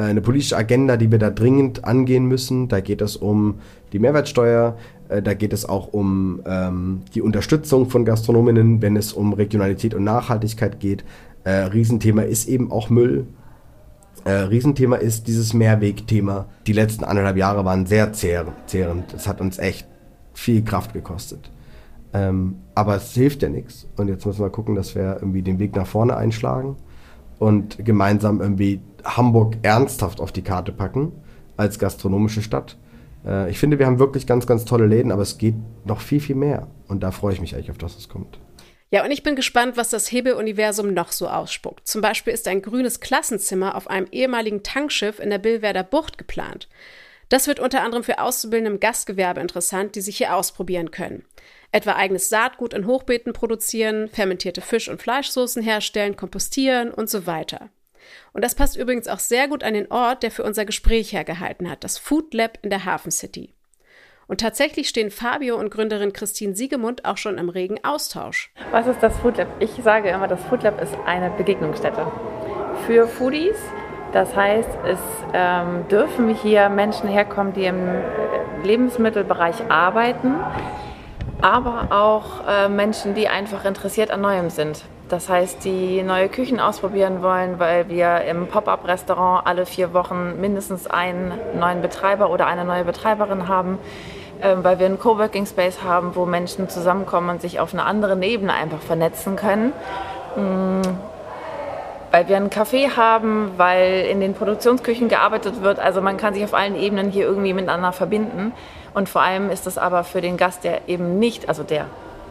eine 0.00 0.22
politische 0.22 0.56
Agenda, 0.56 0.96
die 0.96 1.10
wir 1.10 1.18
da 1.18 1.30
dringend 1.30 1.84
angehen 1.84 2.26
müssen. 2.26 2.68
Da 2.68 2.80
geht 2.80 3.02
es 3.02 3.16
um 3.16 3.56
die 3.92 3.98
Mehrwertsteuer, 3.98 4.76
äh, 5.08 5.22
da 5.22 5.34
geht 5.34 5.52
es 5.52 5.68
auch 5.68 5.92
um 5.92 6.40
ähm, 6.46 7.02
die 7.14 7.20
Unterstützung 7.20 7.90
von 7.90 8.04
Gastronominnen, 8.04 8.80
wenn 8.80 8.96
es 8.96 9.12
um 9.12 9.32
Regionalität 9.32 9.94
und 9.94 10.04
Nachhaltigkeit 10.04 10.80
geht. 10.80 11.04
Äh, 11.44 11.50
Riesenthema 11.50 12.22
ist 12.22 12.48
eben 12.48 12.72
auch 12.72 12.88
Müll. 12.88 13.26
Äh, 14.24 14.32
Riesenthema 14.32 14.96
ist 14.96 15.26
dieses 15.26 15.52
Mehrwegthema. 15.52 16.46
Die 16.66 16.72
letzten 16.72 17.04
anderthalb 17.04 17.36
Jahre 17.36 17.64
waren 17.64 17.86
sehr 17.86 18.12
zehrend. 18.12 18.54
Es 19.14 19.26
hat 19.26 19.40
uns 19.40 19.58
echt 19.58 19.86
viel 20.32 20.62
Kraft 20.62 20.92
gekostet. 20.92 21.50
Ähm, 22.14 22.56
aber 22.74 22.96
es 22.96 23.12
hilft 23.12 23.42
ja 23.42 23.48
nichts. 23.48 23.86
Und 23.96 24.08
jetzt 24.08 24.24
müssen 24.24 24.40
wir 24.40 24.50
gucken, 24.50 24.74
dass 24.74 24.94
wir 24.94 25.16
irgendwie 25.20 25.42
den 25.42 25.58
Weg 25.58 25.74
nach 25.76 25.86
vorne 25.86 26.16
einschlagen 26.16 26.76
und 27.42 27.84
gemeinsam 27.84 28.40
irgendwie 28.40 28.80
Hamburg 29.04 29.56
ernsthaft 29.62 30.20
auf 30.20 30.30
die 30.30 30.42
Karte 30.42 30.70
packen 30.70 31.10
als 31.56 31.80
gastronomische 31.80 32.40
Stadt. 32.40 32.78
Äh, 33.26 33.50
ich 33.50 33.58
finde, 33.58 33.80
wir 33.80 33.86
haben 33.86 33.98
wirklich 33.98 34.28
ganz, 34.28 34.46
ganz 34.46 34.64
tolle 34.64 34.86
Läden, 34.86 35.10
aber 35.10 35.22
es 35.22 35.38
geht 35.38 35.56
noch 35.84 36.00
viel, 36.00 36.20
viel 36.20 36.36
mehr. 36.36 36.68
Und 36.86 37.02
da 37.02 37.10
freue 37.10 37.34
ich 37.34 37.40
mich 37.40 37.54
eigentlich 37.54 37.72
auf 37.72 37.78
das, 37.78 37.96
was 37.96 38.08
kommt. 38.08 38.38
Ja, 38.92 39.04
und 39.04 39.10
ich 39.10 39.24
bin 39.24 39.34
gespannt, 39.34 39.76
was 39.76 39.90
das 39.90 40.12
Hebel-Universum 40.12 40.94
noch 40.94 41.10
so 41.10 41.26
ausspuckt. 41.26 41.88
Zum 41.88 42.00
Beispiel 42.00 42.32
ist 42.32 42.46
ein 42.46 42.62
grünes 42.62 43.00
Klassenzimmer 43.00 43.74
auf 43.74 43.90
einem 43.90 44.06
ehemaligen 44.12 44.62
Tankschiff 44.62 45.18
in 45.18 45.30
der 45.30 45.38
Billwerder 45.38 45.82
Bucht 45.82 46.18
geplant. 46.18 46.68
Das 47.28 47.48
wird 47.48 47.58
unter 47.58 47.82
anderem 47.82 48.04
für 48.04 48.20
Auszubildende 48.20 48.70
im 48.72 48.80
Gastgewerbe 48.80 49.40
interessant, 49.40 49.96
die 49.96 50.00
sich 50.00 50.18
hier 50.18 50.36
ausprobieren 50.36 50.92
können 50.92 51.24
etwa 51.72 51.94
eigenes 51.96 52.28
Saatgut 52.28 52.74
in 52.74 52.86
Hochbeeten 52.86 53.32
produzieren, 53.32 54.08
fermentierte 54.08 54.60
Fisch- 54.60 54.88
und 54.88 55.02
Fleischsoßen 55.02 55.62
herstellen, 55.62 56.16
kompostieren 56.16 56.92
und 56.92 57.10
so 57.10 57.26
weiter. 57.26 57.70
Und 58.32 58.44
das 58.44 58.54
passt 58.54 58.76
übrigens 58.76 59.08
auch 59.08 59.18
sehr 59.18 59.48
gut 59.48 59.64
an 59.64 59.74
den 59.74 59.90
Ort, 59.90 60.22
der 60.22 60.30
für 60.30 60.44
unser 60.44 60.64
Gespräch 60.64 61.12
hergehalten 61.12 61.68
hat, 61.70 61.82
das 61.82 61.98
Food 61.98 62.34
Lab 62.34 62.58
in 62.62 62.70
der 62.70 62.84
Hafen 62.84 63.10
City. 63.10 63.54
Und 64.28 64.40
tatsächlich 64.40 64.88
stehen 64.88 65.10
Fabio 65.10 65.58
und 65.58 65.70
Gründerin 65.70 66.12
Christine 66.12 66.54
Siegemund 66.54 67.04
auch 67.04 67.16
schon 67.16 67.38
im 67.38 67.48
regen 67.48 67.82
Austausch. 67.84 68.52
Was 68.70 68.86
ist 68.86 69.02
das 69.02 69.18
Food 69.18 69.36
Lab? 69.36 69.48
Ich 69.60 69.72
sage 69.82 70.10
immer, 70.10 70.28
das 70.28 70.42
Food 70.44 70.62
Lab 70.62 70.80
ist 70.80 70.94
eine 71.04 71.30
Begegnungsstätte 71.30 72.06
für 72.86 73.08
Foodies. 73.08 73.56
Das 74.12 74.34
heißt, 74.36 74.70
es 74.86 74.98
ähm, 75.32 75.86
dürfen 75.88 76.34
hier 76.34 76.68
Menschen 76.68 77.08
herkommen, 77.08 77.54
die 77.54 77.64
im 77.64 77.88
Lebensmittelbereich 78.62 79.70
arbeiten, 79.70 80.34
aber 81.42 81.88
auch 81.90 82.46
äh, 82.48 82.68
Menschen, 82.68 83.14
die 83.14 83.28
einfach 83.28 83.64
interessiert 83.64 84.10
an 84.10 84.20
Neuem 84.20 84.48
sind. 84.48 84.82
Das 85.08 85.28
heißt, 85.28 85.64
die 85.64 86.02
neue 86.02 86.28
Küchen 86.28 86.58
ausprobieren 86.58 87.20
wollen, 87.20 87.58
weil 87.58 87.88
wir 87.88 88.22
im 88.22 88.46
Pop-up-Restaurant 88.46 89.46
alle 89.46 89.66
vier 89.66 89.92
Wochen 89.92 90.40
mindestens 90.40 90.86
einen 90.86 91.32
neuen 91.58 91.82
Betreiber 91.82 92.30
oder 92.30 92.46
eine 92.46 92.64
neue 92.64 92.84
Betreiberin 92.84 93.48
haben, 93.48 93.78
äh, 94.40 94.54
weil 94.62 94.78
wir 94.78 94.86
einen 94.86 94.98
Coworking 94.98 95.44
Space 95.44 95.82
haben, 95.82 96.14
wo 96.14 96.24
Menschen 96.24 96.68
zusammenkommen 96.68 97.28
und 97.28 97.42
sich 97.42 97.60
auf 97.60 97.74
einer 97.74 97.84
anderen 97.84 98.22
Ebene 98.22 98.54
einfach 98.54 98.80
vernetzen 98.80 99.36
können. 99.36 99.72
Mhm 100.36 100.82
weil 102.12 102.28
wir 102.28 102.36
einen 102.36 102.50
Café 102.50 102.94
haben, 102.94 103.52
weil 103.56 104.04
in 104.04 104.20
den 104.20 104.34
Produktionsküchen 104.34 105.08
gearbeitet 105.08 105.62
wird. 105.62 105.80
Also 105.80 106.02
man 106.02 106.18
kann 106.18 106.34
sich 106.34 106.44
auf 106.44 106.52
allen 106.52 106.76
Ebenen 106.76 107.10
hier 107.10 107.24
irgendwie 107.24 107.54
miteinander 107.54 107.92
verbinden. 107.92 108.52
Und 108.94 109.08
vor 109.08 109.22
allem 109.22 109.50
ist 109.50 109.66
es 109.66 109.78
aber 109.78 110.04
für 110.04 110.20
den 110.20 110.36
Gast, 110.36 110.64
der 110.64 110.88
eben 110.88 111.18
nicht, 111.18 111.48
also 111.48 111.62
der 111.62 111.86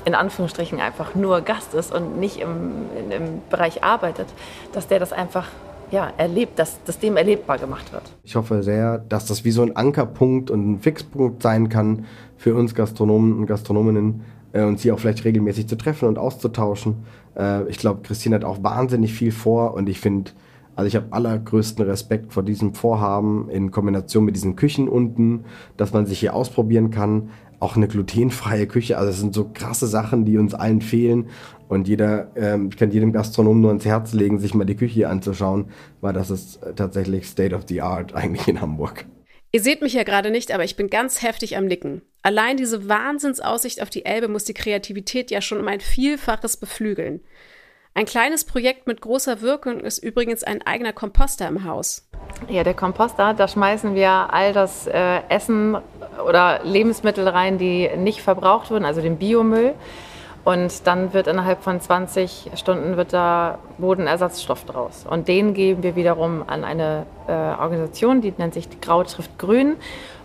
in 0.06 0.16
Anführungsstrichen 0.16 0.80
einfach 0.80 1.16
nur 1.16 1.42
Gast 1.42 1.74
ist 1.74 1.94
und 1.94 2.20
nicht 2.20 2.40
im, 2.40 2.90
im 3.12 3.42
Bereich 3.50 3.84
arbeitet, 3.84 4.28
dass 4.74 4.88
der 4.88 5.00
das 5.00 5.14
einfach 5.14 5.48
ja, 5.92 6.12
erlebt, 6.18 6.58
dass 6.58 6.80
das 6.86 7.00
dem 7.00 7.18
erlebbar 7.18 7.58
gemacht 7.58 7.92
wird. 7.92 8.04
Ich 8.24 8.36
hoffe 8.36 8.64
sehr, 8.64 8.98
dass 8.98 9.26
das 9.26 9.44
wie 9.44 9.52
so 9.52 9.62
ein 9.62 9.76
Ankerpunkt 9.76 10.50
und 10.50 10.72
ein 10.72 10.80
Fixpunkt 10.80 11.44
sein 11.44 11.70
kann 11.70 12.06
für 12.38 12.56
uns 12.56 12.74
Gastronomen 12.74 13.34
und 13.34 13.46
Gastronominnen, 13.46 14.22
äh, 14.54 14.64
uns 14.64 14.82
hier 14.82 14.94
auch 14.94 15.00
vielleicht 15.00 15.26
regelmäßig 15.26 15.68
zu 15.68 15.76
treffen 15.76 16.08
und 16.08 16.18
auszutauschen. 16.18 17.04
Äh, 17.38 17.68
ich 17.68 17.78
glaube, 17.78 18.02
Christine 18.04 18.36
hat 18.36 18.46
auch 18.46 18.64
wahnsinnig 18.64 19.14
viel 19.14 19.32
vor 19.32 19.74
und 19.74 19.90
ich 19.90 20.00
finde, 20.00 20.32
also 20.82 20.88
ich 20.88 20.96
habe 20.96 21.14
allergrößten 21.14 21.86
Respekt 21.86 22.34
vor 22.34 22.42
diesem 22.42 22.74
Vorhaben 22.74 23.50
in 23.52 23.70
Kombination 23.70 24.26
mit 24.26 24.36
diesen 24.36 24.56
Küchen 24.56 24.90
unten, 24.90 25.46
dass 25.78 25.94
man 25.94 26.08
sich 26.08 26.20
hier 26.20 26.34
ausprobieren 26.34 26.90
kann. 26.90 27.30
Auch 27.60 27.76
eine 27.76 27.88
glutenfreie 27.88 28.66
Küche, 28.66 28.98
also 28.98 29.12
es 29.12 29.20
sind 29.20 29.36
so 29.36 29.52
krasse 29.54 29.86
Sachen, 29.86 30.26
die 30.26 30.40
uns 30.40 30.56
allen 30.56 30.82
fehlen. 30.82 31.28
Und 31.68 31.88
jeder, 31.88 32.32
ähm, 32.36 32.70
ich 32.72 32.78
kann 32.78 32.90
jedem 32.90 33.14
Gastronom 33.14 33.62
nur 33.62 33.70
ans 33.70 33.86
Herz 33.86 34.14
legen, 34.14 34.40
sich 34.40 34.56
mal 34.56 34.66
die 34.66 34.76
Küche 34.76 34.96
hier 34.96 35.10
anzuschauen, 35.12 35.66
weil 36.02 36.14
das 36.14 36.32
ist 36.32 36.60
tatsächlich 36.76 37.28
State 37.28 37.54
of 37.54 37.66
the 37.68 37.82
Art 37.82 38.14
eigentlich 38.16 38.48
in 38.48 38.60
Hamburg. 38.60 39.06
Ihr 39.52 39.62
seht 39.62 39.84
mich 39.84 39.94
ja 39.94 40.02
gerade 40.02 40.32
nicht, 40.32 40.52
aber 40.52 40.64
ich 40.64 40.78
bin 40.78 40.90
ganz 40.90 41.22
heftig 41.22 41.58
am 41.58 41.66
Nicken. 41.66 42.02
Allein 42.24 42.58
diese 42.58 42.90
Wahnsinnsaussicht 42.90 43.84
auf 43.84 43.92
die 43.92 44.06
Elbe 44.06 44.30
muss 44.30 44.46
die 44.46 44.56
Kreativität 44.56 45.30
ja 45.30 45.42
schon 45.42 45.60
um 45.60 45.68
ein 45.68 45.82
Vielfaches 45.82 46.58
beflügeln. 46.58 47.22
Ein 47.94 48.06
kleines 48.06 48.46
Projekt 48.46 48.88
mit 48.88 49.02
großer 49.02 49.42
Wirkung 49.42 49.82
ist 49.82 49.98
übrigens 49.98 50.46
ein 50.46 50.66
eigener 50.66 50.94
Komposter 50.94 51.48
im 51.50 51.66
Haus. 51.66 52.08
Ja, 52.48 52.64
der 52.64 52.74
Komposter, 52.74 53.34
da 53.34 53.50
schmeißen 53.50 53.96
wir 53.96 54.10
all 54.10 54.54
das 54.54 54.88
äh, 54.88 55.20
Essen 55.28 55.78
oder 56.26 56.62
Lebensmittel 56.64 57.28
rein, 57.28 57.58
die 57.58 57.90
nicht 57.98 58.22
verbraucht 58.22 58.72
wurden, 58.72 58.86
also 58.86 59.02
den 59.02 59.18
Biomüll. 59.18 59.74
Und 60.46 60.88
dann 60.88 61.14
wird 61.14 61.28
innerhalb 61.28 61.64
von 61.64 61.82
20 61.82 62.52
Stunden 62.56 62.96
wird 62.96 63.12
da 63.12 63.60
Bodenersatzstoff 63.78 64.64
draus. 64.66 65.06
Und 65.08 65.28
den 65.28 65.54
geben 65.54 65.84
wir 65.84 65.98
wiederum 65.98 66.44
an 66.48 66.64
eine 66.64 67.06
äh, 67.28 67.32
Organisation, 67.32 68.22
die 68.22 68.34
nennt 68.38 68.54
sich 68.54 68.68
Grauschrift 68.80 69.38
Grün. 69.38 69.76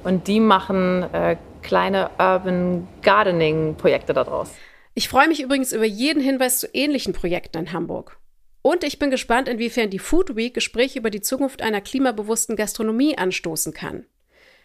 Und 0.04 0.28
die 0.28 0.38
machen 0.38 1.02
äh, 1.12 1.36
kleine 1.62 2.10
Urban 2.16 2.86
Gardening 3.02 3.74
Projekte 3.74 4.14
daraus. 4.14 4.52
Ich 4.98 5.10
freue 5.10 5.28
mich 5.28 5.42
übrigens 5.42 5.74
über 5.74 5.84
jeden 5.84 6.22
Hinweis 6.22 6.58
zu 6.58 6.68
ähnlichen 6.72 7.12
Projekten 7.12 7.58
in 7.58 7.72
Hamburg. 7.74 8.18
Und 8.62 8.82
ich 8.82 8.98
bin 8.98 9.10
gespannt, 9.10 9.46
inwiefern 9.46 9.90
die 9.90 9.98
Food 9.98 10.36
Week 10.36 10.54
Gespräche 10.54 10.98
über 10.98 11.10
die 11.10 11.20
Zukunft 11.20 11.60
einer 11.60 11.82
klimabewussten 11.82 12.56
Gastronomie 12.56 13.18
anstoßen 13.18 13.74
kann. 13.74 14.06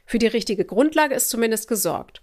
Für 0.05 0.19
die 0.19 0.27
richtige 0.27 0.63
Grundlage 0.63 1.15
ist 1.15 1.29
zumindest 1.29 1.67
gesorgt. 1.67 2.21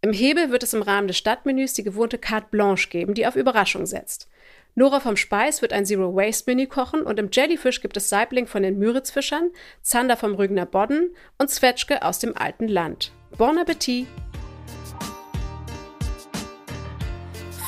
Im 0.00 0.14
Hebel 0.14 0.52
wird 0.52 0.62
es 0.62 0.72
im 0.72 0.80
Rahmen 0.80 1.06
des 1.06 1.18
Stadtmenüs 1.18 1.74
die 1.74 1.82
gewohnte 1.82 2.16
Carte 2.16 2.48
Blanche 2.50 2.88
geben, 2.88 3.12
die 3.12 3.26
auf 3.26 3.36
Überraschung 3.36 3.84
setzt. 3.84 4.26
Nora 4.74 5.00
vom 5.00 5.18
Speis 5.18 5.60
wird 5.60 5.74
ein 5.74 5.84
Zero 5.84 6.16
Waste 6.16 6.50
Menü 6.50 6.66
kochen 6.66 7.02
und 7.02 7.18
im 7.18 7.28
Jellyfish 7.30 7.82
gibt 7.82 7.98
es 7.98 8.08
Saibling 8.08 8.46
von 8.46 8.62
den 8.62 8.78
Müritzfischern, 8.78 9.50
Zander 9.82 10.16
vom 10.16 10.34
Rügener 10.34 10.64
Bodden 10.64 11.14
und 11.36 11.50
Zwetschge 11.50 12.02
aus 12.02 12.20
dem 12.20 12.34
alten 12.34 12.68
Land. 12.68 13.12
Bon 13.36 13.58
Appetit! 13.58 14.06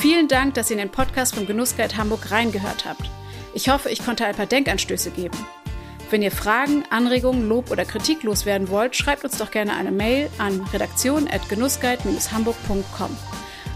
Vielen 0.09 0.29
Dank, 0.29 0.55
dass 0.55 0.71
ihr 0.71 0.77
in 0.77 0.83
den 0.83 0.93
Podcast 0.93 1.35
vom 1.35 1.49
Genussguide 1.49 1.97
Hamburg 1.97 2.31
reingehört 2.31 2.85
habt. 2.85 3.11
Ich 3.55 3.69
hoffe, 3.69 3.91
ich 3.91 4.05
konnte 4.05 4.25
ein 4.25 4.37
paar 4.37 4.47
Denkanstöße 4.47 5.11
geben. 5.11 5.37
Wenn 6.11 6.23
ihr 6.23 6.31
Fragen, 6.31 6.85
Anregungen, 6.91 7.49
Lob 7.49 7.73
oder 7.73 7.85
Kritik 7.85 8.23
loswerden 8.23 8.71
wollt, 8.71 8.95
schreibt 8.95 9.25
uns 9.25 9.37
doch 9.37 9.51
gerne 9.51 9.75
eine 9.75 9.91
Mail 9.91 10.31
an 10.39 10.61
redaktion.genussguide-hamburg.com. 10.73 13.17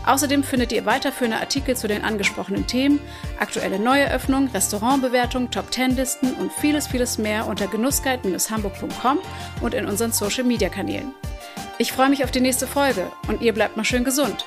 Außerdem 0.06 0.44
findet 0.44 0.70
ihr 0.70 0.86
weiterführende 0.86 1.38
Artikel 1.38 1.76
zu 1.76 1.88
den 1.88 2.04
angesprochenen 2.04 2.68
Themen, 2.68 3.00
aktuelle 3.40 3.80
Neueröffnungen, 3.80 4.50
Restaurantbewertungen, 4.50 5.50
Top-10-Listen 5.50 6.34
und 6.34 6.52
vieles, 6.52 6.86
vieles 6.86 7.18
mehr 7.18 7.48
unter 7.48 7.66
genussguide-hamburg.com 7.66 9.18
und 9.62 9.74
in 9.74 9.86
unseren 9.86 10.12
Social-Media-Kanälen. 10.12 11.12
Ich 11.78 11.90
freue 11.90 12.08
mich 12.08 12.22
auf 12.22 12.30
die 12.30 12.40
nächste 12.40 12.68
Folge 12.68 13.10
und 13.26 13.42
ihr 13.42 13.52
bleibt 13.52 13.76
mal 13.76 13.84
schön 13.84 14.04
gesund. 14.04 14.46